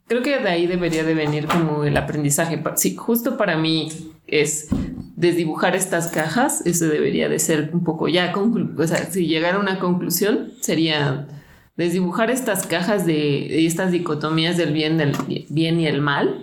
[0.07, 2.62] creo que de ahí debería de venir como el aprendizaje.
[2.76, 3.91] Sí, justo para mí
[4.26, 4.68] es
[5.16, 9.61] desdibujar estas cajas, eso debería de ser un poco ya, o sea, si llegara a
[9.61, 11.28] una conclusión sería
[11.76, 15.12] desdibujar estas cajas de estas dicotomías del bien, del
[15.51, 16.43] bien y el mal.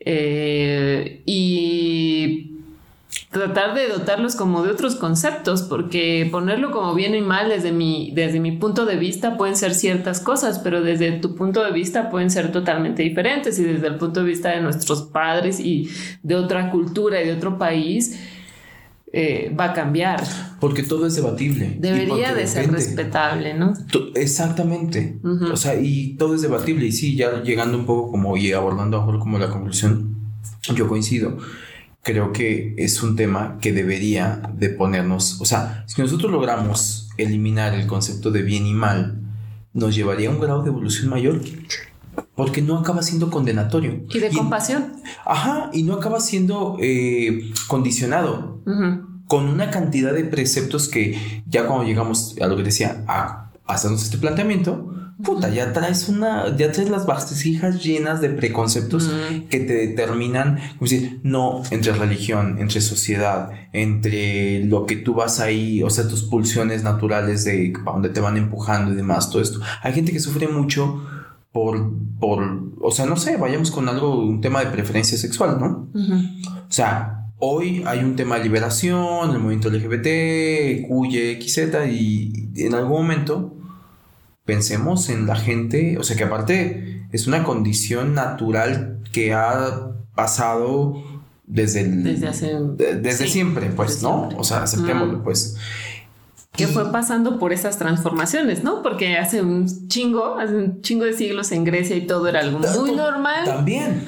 [0.00, 2.50] Eh, y
[3.30, 8.10] tratar de dotarlos como de otros conceptos, porque ponerlo como bien y mal desde mi,
[8.14, 12.10] desde mi punto de vista pueden ser ciertas cosas, pero desde tu punto de vista
[12.10, 13.58] pueden ser totalmente diferentes.
[13.58, 15.88] Y desde el punto de vista de nuestros padres y
[16.22, 18.18] de otra cultura y de otro país
[19.12, 20.22] eh, va a cambiar.
[20.60, 21.76] Porque todo es debatible.
[21.78, 23.74] Debería de ser respetable, ¿no?
[24.14, 25.18] Exactamente.
[25.52, 26.86] O sea, y todo es debatible.
[26.86, 30.16] Y sí, ya llegando un poco como y abordando mejor como la conclusión,
[30.74, 31.38] yo coincido.
[32.02, 37.74] Creo que es un tema que debería de ponernos, o sea, si nosotros logramos eliminar
[37.74, 39.20] el concepto de bien y mal,
[39.74, 41.40] nos llevaría a un grado de evolución mayor
[42.40, 44.00] porque no acaba siendo condenatorio.
[44.08, 44.94] Y de compasión.
[45.26, 48.62] Ajá, y no acaba siendo eh, condicionado
[49.26, 54.02] con una cantidad de preceptos que ya cuando llegamos a lo que decía, a hacernos
[54.04, 54.90] este planteamiento,
[55.22, 59.10] puta, ya traes una, ya traes las vasijas llenas de preconceptos
[59.50, 65.40] que te determinan, como decir, no entre religión, entre sociedad, entre lo que tú vas
[65.40, 69.42] ahí, o sea, tus pulsiones naturales de para donde te van empujando y demás, todo
[69.42, 69.60] esto.
[69.82, 71.02] Hay gente que sufre mucho
[71.52, 75.88] por, por, o sea, no sé, vayamos con algo, un tema de preferencia sexual, ¿no?
[75.94, 82.74] O sea, hoy hay un tema de liberación, el movimiento LGBT, QY, XZ, y en
[82.74, 83.56] algún momento
[84.44, 91.02] pensemos en la gente, o sea, que aparte es una condición natural que ha pasado
[91.46, 94.28] desde desde, siempre, pues, ¿no?
[94.36, 95.56] O sea, aceptémoslo, pues
[96.66, 98.82] que fue pasando por esas transformaciones, ¿no?
[98.82, 102.58] Porque hace un chingo, hace un chingo de siglos en Grecia y todo era algo
[102.58, 103.44] muy normal.
[103.44, 104.04] También,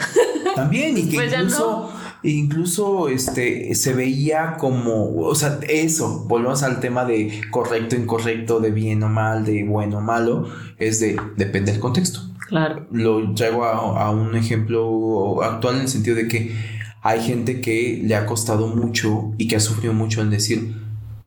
[0.55, 1.92] también, y que incluso,
[2.22, 8.70] incluso este, se veía como, o sea, eso, volvemos al tema de correcto, incorrecto, de
[8.70, 10.46] bien o mal, de bueno o malo,
[10.78, 12.20] es de, depende del contexto.
[12.48, 12.86] Claro.
[12.90, 16.55] Lo traigo a, a un ejemplo actual en el sentido de que
[17.03, 20.82] hay gente que le ha costado mucho y que ha sufrido mucho en decir,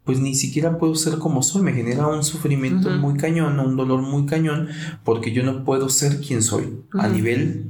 [0.06, 4.02] pues ni siquiera puedo ser como soy, me genera un sufrimiento muy cañón, un dolor
[4.02, 4.70] muy cañón,
[5.04, 7.66] porque yo no puedo ser quien soy a nivel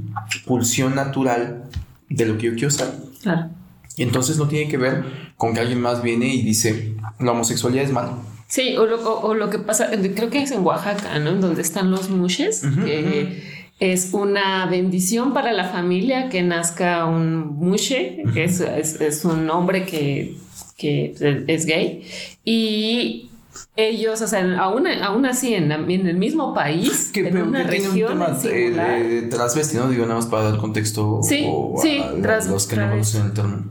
[0.46, 1.64] pulsión natural
[2.10, 2.94] de lo que yo quiero ser.
[3.22, 3.50] Claro.
[3.96, 5.06] Y entonces no tiene que ver
[5.38, 8.18] con que alguien más viene y dice, la homosexualidad es malo.
[8.48, 11.36] Sí, o lo, que pasa, creo que es en Oaxaca, ¿no?
[11.36, 13.44] Donde están los mushes, que
[13.80, 19.86] es una bendición para la familia que nazca un mushe, que es, es un hombre
[19.86, 20.38] que
[20.78, 21.16] que
[21.48, 22.06] es gay,
[22.44, 23.30] y
[23.76, 28.22] ellos, o sea, aún, aún así, en, en, el mismo país, que, en una región
[28.22, 29.90] un tema de, transvesti, ¿no?
[29.90, 31.48] Digo, nada más para dar contexto sí,
[31.82, 32.02] sí,
[32.48, 33.64] los que no conocen el término.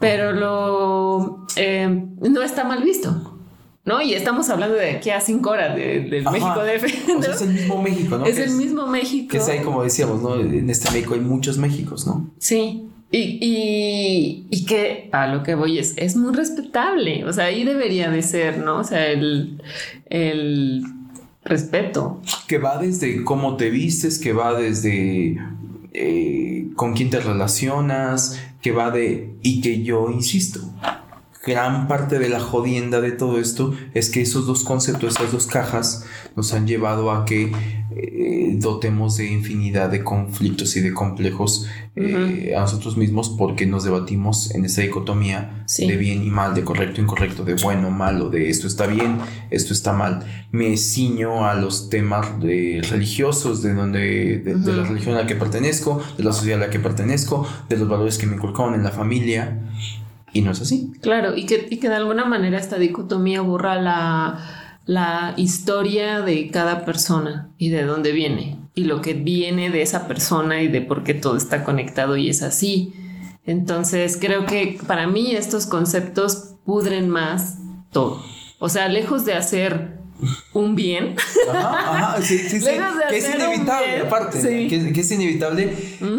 [0.00, 1.88] Pero lo eh,
[2.20, 3.28] no está mal visto.
[3.84, 4.00] ¿no?
[4.00, 6.78] Y estamos hablando de aquí a cinco horas del México de
[7.18, 7.24] ¿no?
[7.24, 8.26] es el mismo México, ¿no?
[8.26, 9.32] Es el mismo México.
[9.32, 10.36] Que es ahí, como decíamos, ¿no?
[10.36, 12.30] En este México hay muchos Méxicos, ¿no?
[12.38, 12.88] Sí.
[13.14, 18.10] Y, y, que a lo que voy es, es muy respetable, o sea, ahí debería
[18.10, 18.78] de ser, ¿no?
[18.78, 19.60] O sea, el,
[20.08, 20.82] el
[21.44, 22.22] respeto.
[22.48, 25.38] Que va desde cómo te vistes, que va desde
[25.92, 29.34] eh, con quién te relacionas, que va de...
[29.42, 30.60] y que yo insisto,
[31.44, 35.46] gran parte de la jodienda de todo esto es que esos dos conceptos, esas dos
[35.46, 37.52] cajas, nos han llevado a que
[37.94, 41.66] eh, dotemos de infinidad de conflictos y de complejos
[41.96, 46.62] eh, a nosotros mismos porque nos debatimos en esa dicotomía de bien y mal, de
[46.62, 49.18] correcto e incorrecto, de bueno malo, de esto está bien,
[49.50, 50.24] esto está mal.
[50.52, 55.26] Me ciño a los temas de religiosos, de donde, de, de la religión a la
[55.26, 58.74] que pertenezco, de la sociedad a la que pertenezco, de los valores que me inculcaron
[58.74, 59.58] en la familia.
[60.32, 60.92] Y no es así.
[61.00, 66.50] Claro, y que, y que de alguna manera esta dicotomía borra la, la historia de
[66.50, 70.80] cada persona y de dónde viene y lo que viene de esa persona y de
[70.80, 72.94] por qué todo está conectado y es así.
[73.44, 77.58] Entonces creo que para mí estos conceptos pudren más
[77.90, 78.22] todo.
[78.58, 80.01] O sea, lejos de hacer
[80.52, 81.16] un bien.
[81.50, 82.66] Ajá, ajá, sí, sí, sí.
[83.08, 84.40] Que es inevitable, aparte.
[84.68, 85.74] Que, es inevitable.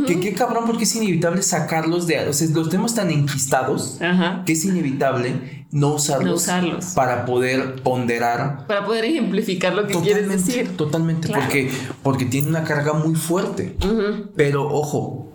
[0.07, 2.27] Que qué cabrón, porque es inevitable sacarlos de.
[2.27, 3.99] O sea, los tenemos tan enquistados
[4.45, 6.47] que es inevitable no usarlos,
[6.95, 8.67] para poder ponderar.
[8.67, 10.77] Para poder ejemplificar lo que quieres decir.
[10.77, 11.71] Totalmente, porque,
[12.03, 13.75] porque tiene una carga muy fuerte.
[14.35, 15.32] Pero ojo,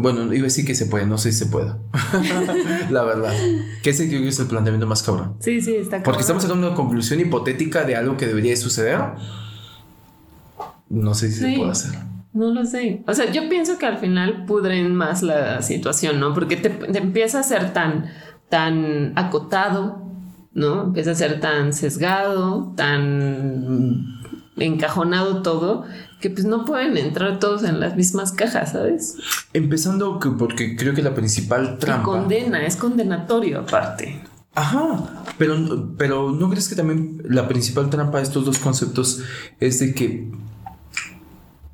[0.00, 1.78] bueno, iba a decir que se puede, no sé si se pueda.
[2.90, 3.32] la verdad.
[3.82, 5.36] Que ese creo que es el planteamiento más cabrón.
[5.40, 6.04] Sí, sí, está cabrón.
[6.04, 9.00] Porque estamos sacando una conclusión hipotética de algo que debería suceder.
[10.88, 11.98] No sé si se puede hacer.
[12.32, 13.02] No lo sé.
[13.06, 16.34] O sea, yo pienso que al final pudren más la situación, ¿no?
[16.34, 18.06] Porque te, te empieza a ser tan,
[18.48, 20.02] tan acotado,
[20.52, 20.84] ¿no?
[20.84, 24.18] Empieza a ser tan sesgado, tan
[24.56, 25.84] encajonado todo,
[26.20, 29.16] que pues no pueden entrar todos en las mismas cajas, ¿sabes?
[29.52, 32.02] Empezando que porque creo que la principal trampa.
[32.02, 34.22] Y condena, es condenatorio aparte.
[34.54, 39.22] Ajá, pero, pero ¿no crees que también la principal trampa de estos dos conceptos
[39.60, 40.30] es de que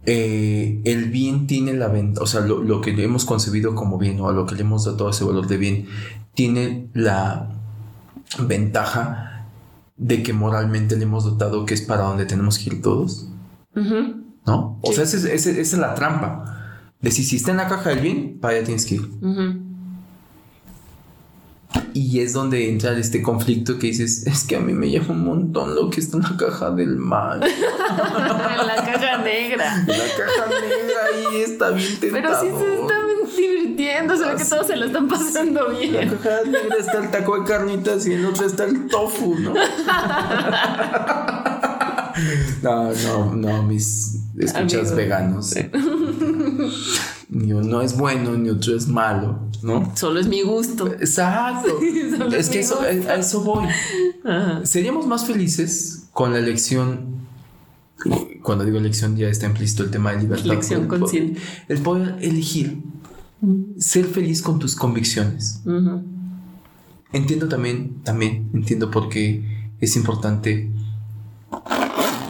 [0.04, 4.20] eh, el bien tiene la ventaja, o sea, lo, lo, que hemos concebido como bien
[4.20, 5.86] o a lo que le hemos dado ese valor de bien,
[6.34, 7.48] tiene la
[8.38, 9.46] ventaja
[9.96, 13.28] de que moralmente le hemos dotado que es para donde tenemos que ir todos?
[14.46, 14.78] ¿No?
[14.82, 16.90] O sea, esa es, la trampa.
[17.00, 19.08] De si, si está en la caja del bien, para allá tienes que ir.
[21.92, 25.24] Y es donde entra este conflicto que dices, es que a mí me llama un
[25.24, 27.42] montón lo que está en la caja del mal.
[27.44, 27.50] en
[28.66, 29.80] la caja negra.
[29.80, 32.22] En la caja negra ahí está bien tentador.
[32.22, 36.00] Pero sí se están divirtiendo, se ve que todos se lo están pasando En la
[36.00, 36.16] bien.
[36.16, 39.54] caja negra está el taco de carnitas y en otra está el tofu, ¿no?
[42.62, 44.96] No, no, no, mis escuchas Amigo.
[44.96, 45.54] veganos.
[47.28, 49.92] Ni uno es bueno, ni otro es malo, ¿no?
[49.96, 50.86] Solo es mi gusto.
[50.86, 51.78] Exacto.
[52.36, 53.66] Es que eso, a eso voy.
[54.24, 54.64] Ajá.
[54.64, 57.14] Seríamos más felices con la elección.
[58.42, 60.46] Cuando digo elección, ya está implícito el tema de libertad.
[60.46, 61.40] Elección consciente.
[61.68, 62.82] El poder elegir.
[63.78, 65.62] Ser feliz con tus convicciones.
[67.12, 70.70] Entiendo también, también entiendo por qué es importante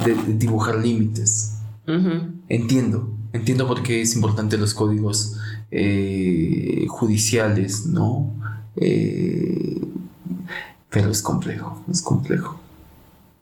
[0.04, 1.58] de- de dibujar límites.
[2.48, 5.36] Entiendo, entiendo por qué es importante los códigos
[5.70, 8.32] eh, judiciales, ¿no?
[8.76, 9.80] Eh,
[10.90, 12.60] pero es complejo, es complejo.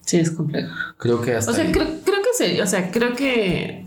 [0.01, 0.73] Sí, es complejo.
[0.99, 3.85] Creo que hasta O sea, creo, creo que sería, o sea, creo que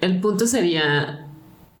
[0.00, 1.26] el punto sería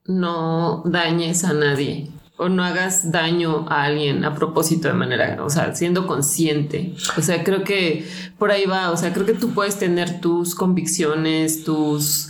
[0.06, 5.50] no dañes a nadie o no hagas daño a alguien a propósito de manera, o
[5.50, 6.94] sea, siendo consciente.
[7.16, 8.06] O sea, creo que
[8.38, 12.28] por ahí va, o sea, creo que tú puedes tener tus convicciones, tus,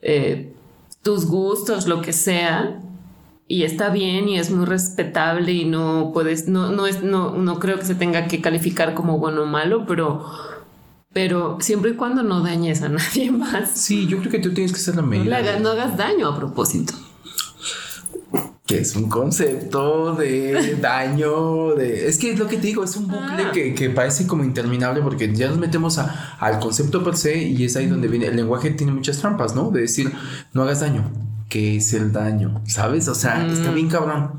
[0.00, 0.52] eh,
[1.02, 2.80] tus gustos, lo que sea.
[3.50, 7.58] Y está bien y es muy respetable y no puedes, no, no es, no, no
[7.58, 10.24] creo que se tenga que calificar como bueno o malo, pero
[11.12, 13.70] pero siempre y cuando no dañes a nadie más.
[13.72, 15.38] Sí, yo creo que tú tienes que ser la No, medida.
[15.38, 16.92] hagas, no hagas daño a propósito.
[18.68, 22.06] Que es un concepto de daño, de...
[22.06, 23.50] Es que es lo que te digo, es un bucle Ah.
[23.52, 27.64] que, que parece como interminable porque ya nos metemos a- al concepto per se y
[27.64, 28.26] es ahí donde viene...
[28.26, 29.70] El lenguaje tiene muchas trampas, ¿no?
[29.70, 30.12] De decir,
[30.52, 31.10] no hagas daño.
[31.48, 32.60] ¿Qué es el daño?
[32.66, 33.08] ¿Sabes?
[33.08, 34.32] O sea, está bien cabrón.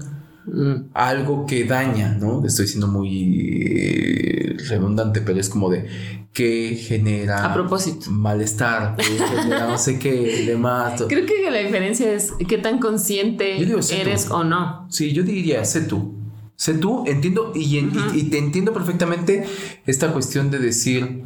[0.45, 2.45] Mm, Algo que daña, ¿no?
[2.45, 5.87] Estoy siendo muy eh, redundante, pero es como de
[6.33, 7.43] que genera...
[7.45, 8.09] A propósito.
[8.11, 11.03] Malestar, que genera no sé qué, demás.
[11.09, 14.33] Creo que la diferencia es qué tan consciente digo, eres tú.
[14.35, 14.87] o no.
[14.89, 16.15] Sí, yo diría, sé tú.
[16.55, 19.45] Sé tú, entiendo y, en- y- y te entiendo perfectamente
[19.85, 21.23] esta cuestión de decir,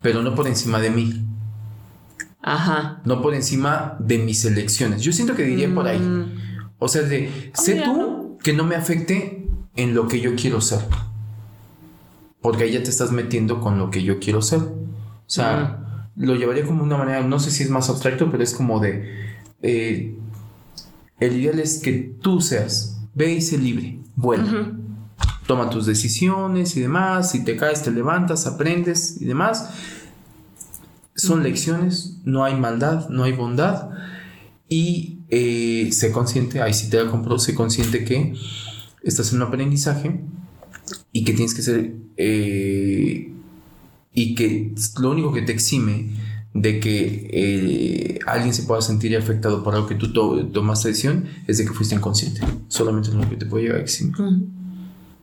[0.00, 1.24] pero no por encima de mí,
[2.42, 3.00] Ajá.
[3.04, 5.02] no por encima de mis elecciones.
[5.02, 5.98] Yo siento que diría por ahí.
[6.00, 6.32] Mm,
[6.78, 9.46] O sea, de, sé tú que no me afecte
[9.76, 10.80] en lo que yo quiero ser.
[12.42, 14.60] Porque ahí ya te estás metiendo con lo que yo quiero ser.
[14.60, 18.52] O sea, lo llevaría como una manera, no sé si es más abstracto, pero es
[18.52, 19.08] como de,
[19.62, 20.16] eh,
[21.20, 24.44] el ideal es que tú seas, ve y sé libre, bueno.
[24.44, 24.82] ujú.
[25.46, 29.70] Toma tus decisiones y demás, si te caes te levantas, aprendes y demás.
[31.14, 33.90] Son lecciones, no hay maldad, no hay bondad.
[34.68, 38.34] Y eh, sé consciente, ahí sí te la compro, sé consciente que
[39.02, 40.20] estás en un aprendizaje
[41.12, 41.96] y que tienes que ser...
[42.24, 43.32] eh,
[44.14, 46.10] y que lo único que te exime
[46.54, 51.24] de que eh, alguien se pueda sentir afectado por algo que tú to- tomaste decisión
[51.46, 52.42] es de que fuiste inconsciente.
[52.68, 54.14] Solamente es lo que te puede llegar a eximir.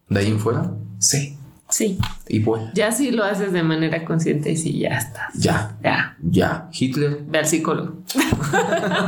[0.09, 1.35] De ahí en fuera, sí.
[1.69, 1.97] Sí.
[2.27, 5.33] Y bueno, Ya si lo haces de manera consciente y sí, ya estás.
[5.35, 6.17] ya, Ya.
[6.21, 6.69] ya.
[6.73, 7.19] Hitler.
[7.27, 7.99] Ve al psicólogo.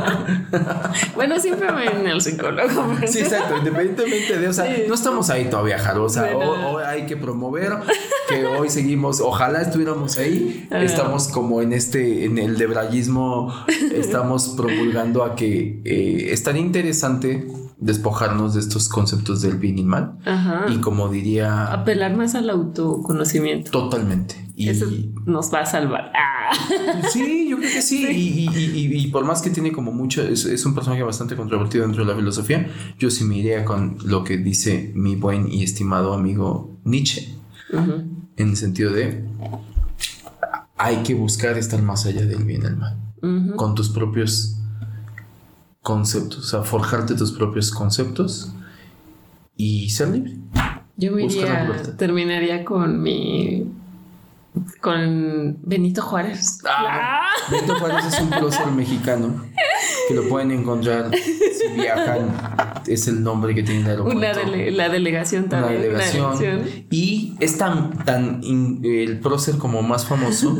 [1.14, 2.96] bueno, siempre ven al psicólogo.
[3.06, 4.82] Sí, exacto, independientemente de, o sea, Sí.
[4.88, 6.70] no estamos ahí todavía, Jaro, o sea, Bueno.
[6.72, 7.72] o hay que promover
[8.28, 10.82] que hoy seguimos, ojalá estuviéramos ahí, Ah.
[10.82, 13.52] estamos como en este, en el debrayismo,
[13.94, 17.46] estamos promulgando a que eh, estaría interesante
[17.82, 20.66] despojarnos de estos conceptos del bien y mal, Ajá.
[20.70, 23.70] y como diría, Apelar más al autoconocimiento.
[23.70, 24.36] totalmente.
[24.54, 24.86] Y, Eso
[25.26, 26.12] nos va a salvar.
[26.14, 26.50] Ah.
[27.10, 28.06] Sí, yo creo que sí.
[28.06, 31.34] Y, y- y- y por más que tiene como mucho, es, es un personaje bastante
[31.36, 32.68] controvertido dentro de la filosofía,
[32.98, 37.34] yo sí me iría con lo que dice mi buen y estimado amigo Nietzsche,
[37.72, 38.04] Ujú.
[38.36, 39.24] en el sentido de
[40.76, 43.56] hay que buscar estar más allá del bien y el mal, Ujú.
[43.56, 44.58] con tus propios
[45.82, 48.52] conceptos, o sea, forjarte tus propios conceptos
[49.56, 50.36] y ser libre.
[50.96, 53.70] Yo me iría, terminaría con mi.
[54.80, 56.60] con Benito Juárez.
[56.68, 59.42] Ah, Benito Juárez es un prócer mexicano
[60.14, 62.82] que lo pueden encontrar si viajan.
[62.86, 64.18] Es el nombre que tiene el aeropuerto.
[64.18, 65.82] Una dele- la delegación Una también.
[65.82, 66.62] delegación.
[66.90, 70.58] Y es tan, tan el prócer como más famoso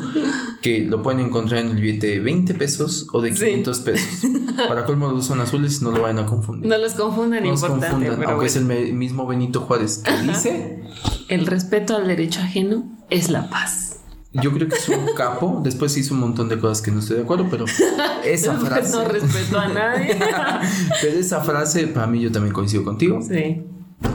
[0.60, 3.44] que lo pueden encontrar en el billete de 20 pesos o de Sí.
[3.46, 4.30] 500 pesos.
[4.68, 6.68] Para colmo los son azules, no lo vayan a confundir.
[6.68, 7.88] No los confundan, No los importante.
[7.90, 10.82] confundan, pero aunque es el mismo Benito Juárez que dice.
[11.28, 13.91] El respeto al derecho ajeno es la paz.
[14.34, 15.60] Yo creo que es un capo.
[15.62, 17.64] Después hizo un montón de cosas que no estoy de acuerdo, pero
[18.24, 18.92] esa frase.
[18.96, 20.16] No respeto a nadie.
[21.02, 23.20] Pero esa frase, para mí, yo también coincido contigo.
[23.22, 23.64] sí.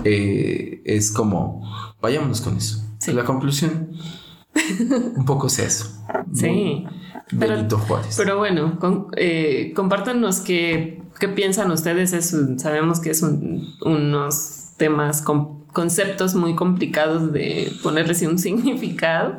[0.03, 1.61] Eh, es como,
[2.01, 2.83] vayámonos con eso.
[2.99, 3.13] Sí.
[3.13, 3.91] La conclusión
[5.15, 6.03] Un poco es eso.
[6.33, 6.85] Sí.
[7.31, 8.15] Benito Juárez.
[8.17, 12.11] Pero bueno, con, eh, compártanos qué, qué piensan ustedes.
[12.13, 18.39] Es un- sabemos que es un- unos temas, con, conceptos muy complicados de ponerles un
[18.47, 19.37] significado.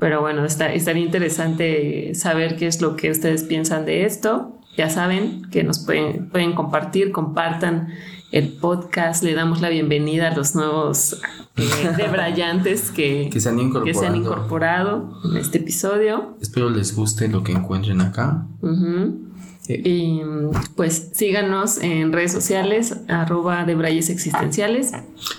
[0.00, 4.58] Pero bueno, está, estaría interesante saber qué es lo que ustedes piensan de esto.
[4.76, 7.94] Ya saben que nos pueden, pueden compartir, compartan
[8.32, 9.22] el podcast.
[9.22, 11.22] Le damos la bienvenida a los nuevos
[11.56, 11.62] eh,
[11.96, 15.20] debrayantes que, Que se han que se han incorporado.
[15.24, 16.36] en este episodio.
[16.40, 18.44] Espero les guste lo que encuentren acá.
[18.60, 19.25] Ujú.
[19.74, 20.20] Y
[20.76, 24.92] pues síganos en redes sociales, arroba de Brayes Existenciales.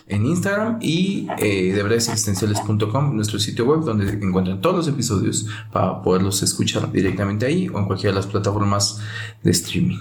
[0.08, 6.42] en Instagram y eh, debrayesexistenciales.com, nuestro sitio web donde encuentran todos los episodios para poderlos
[6.44, 9.00] escuchar directamente ahí o en cualquiera de las plataformas
[9.44, 9.98] de streaming.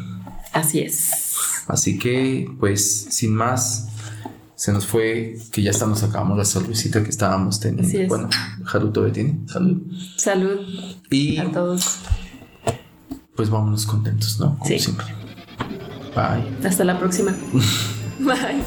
[0.53, 1.35] Así es.
[1.69, 3.89] Así que, pues, sin más,
[4.55, 7.99] se nos fue que ya estamos acabamos la cervecita que estábamos Así teniendo.
[8.01, 8.09] es.
[8.09, 8.31] Bueno,
[8.73, 9.39] Haru todavía tiene.
[9.47, 9.83] Salud.
[10.17, 10.61] Salud
[11.11, 11.99] Y a todos.
[13.37, 14.55] Pues vámonos contentos, ¿no?
[14.59, 14.79] Como Sí.
[14.79, 15.07] siempre.
[16.15, 16.67] Bye.
[16.67, 17.35] Hasta la próxima.
[18.19, 18.63] Bye.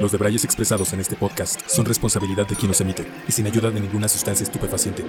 [0.00, 3.70] Los debrayes expresados en este podcast son responsabilidad de quien los emite y sin ayuda
[3.70, 5.04] de ninguna sustancia estupefaciente.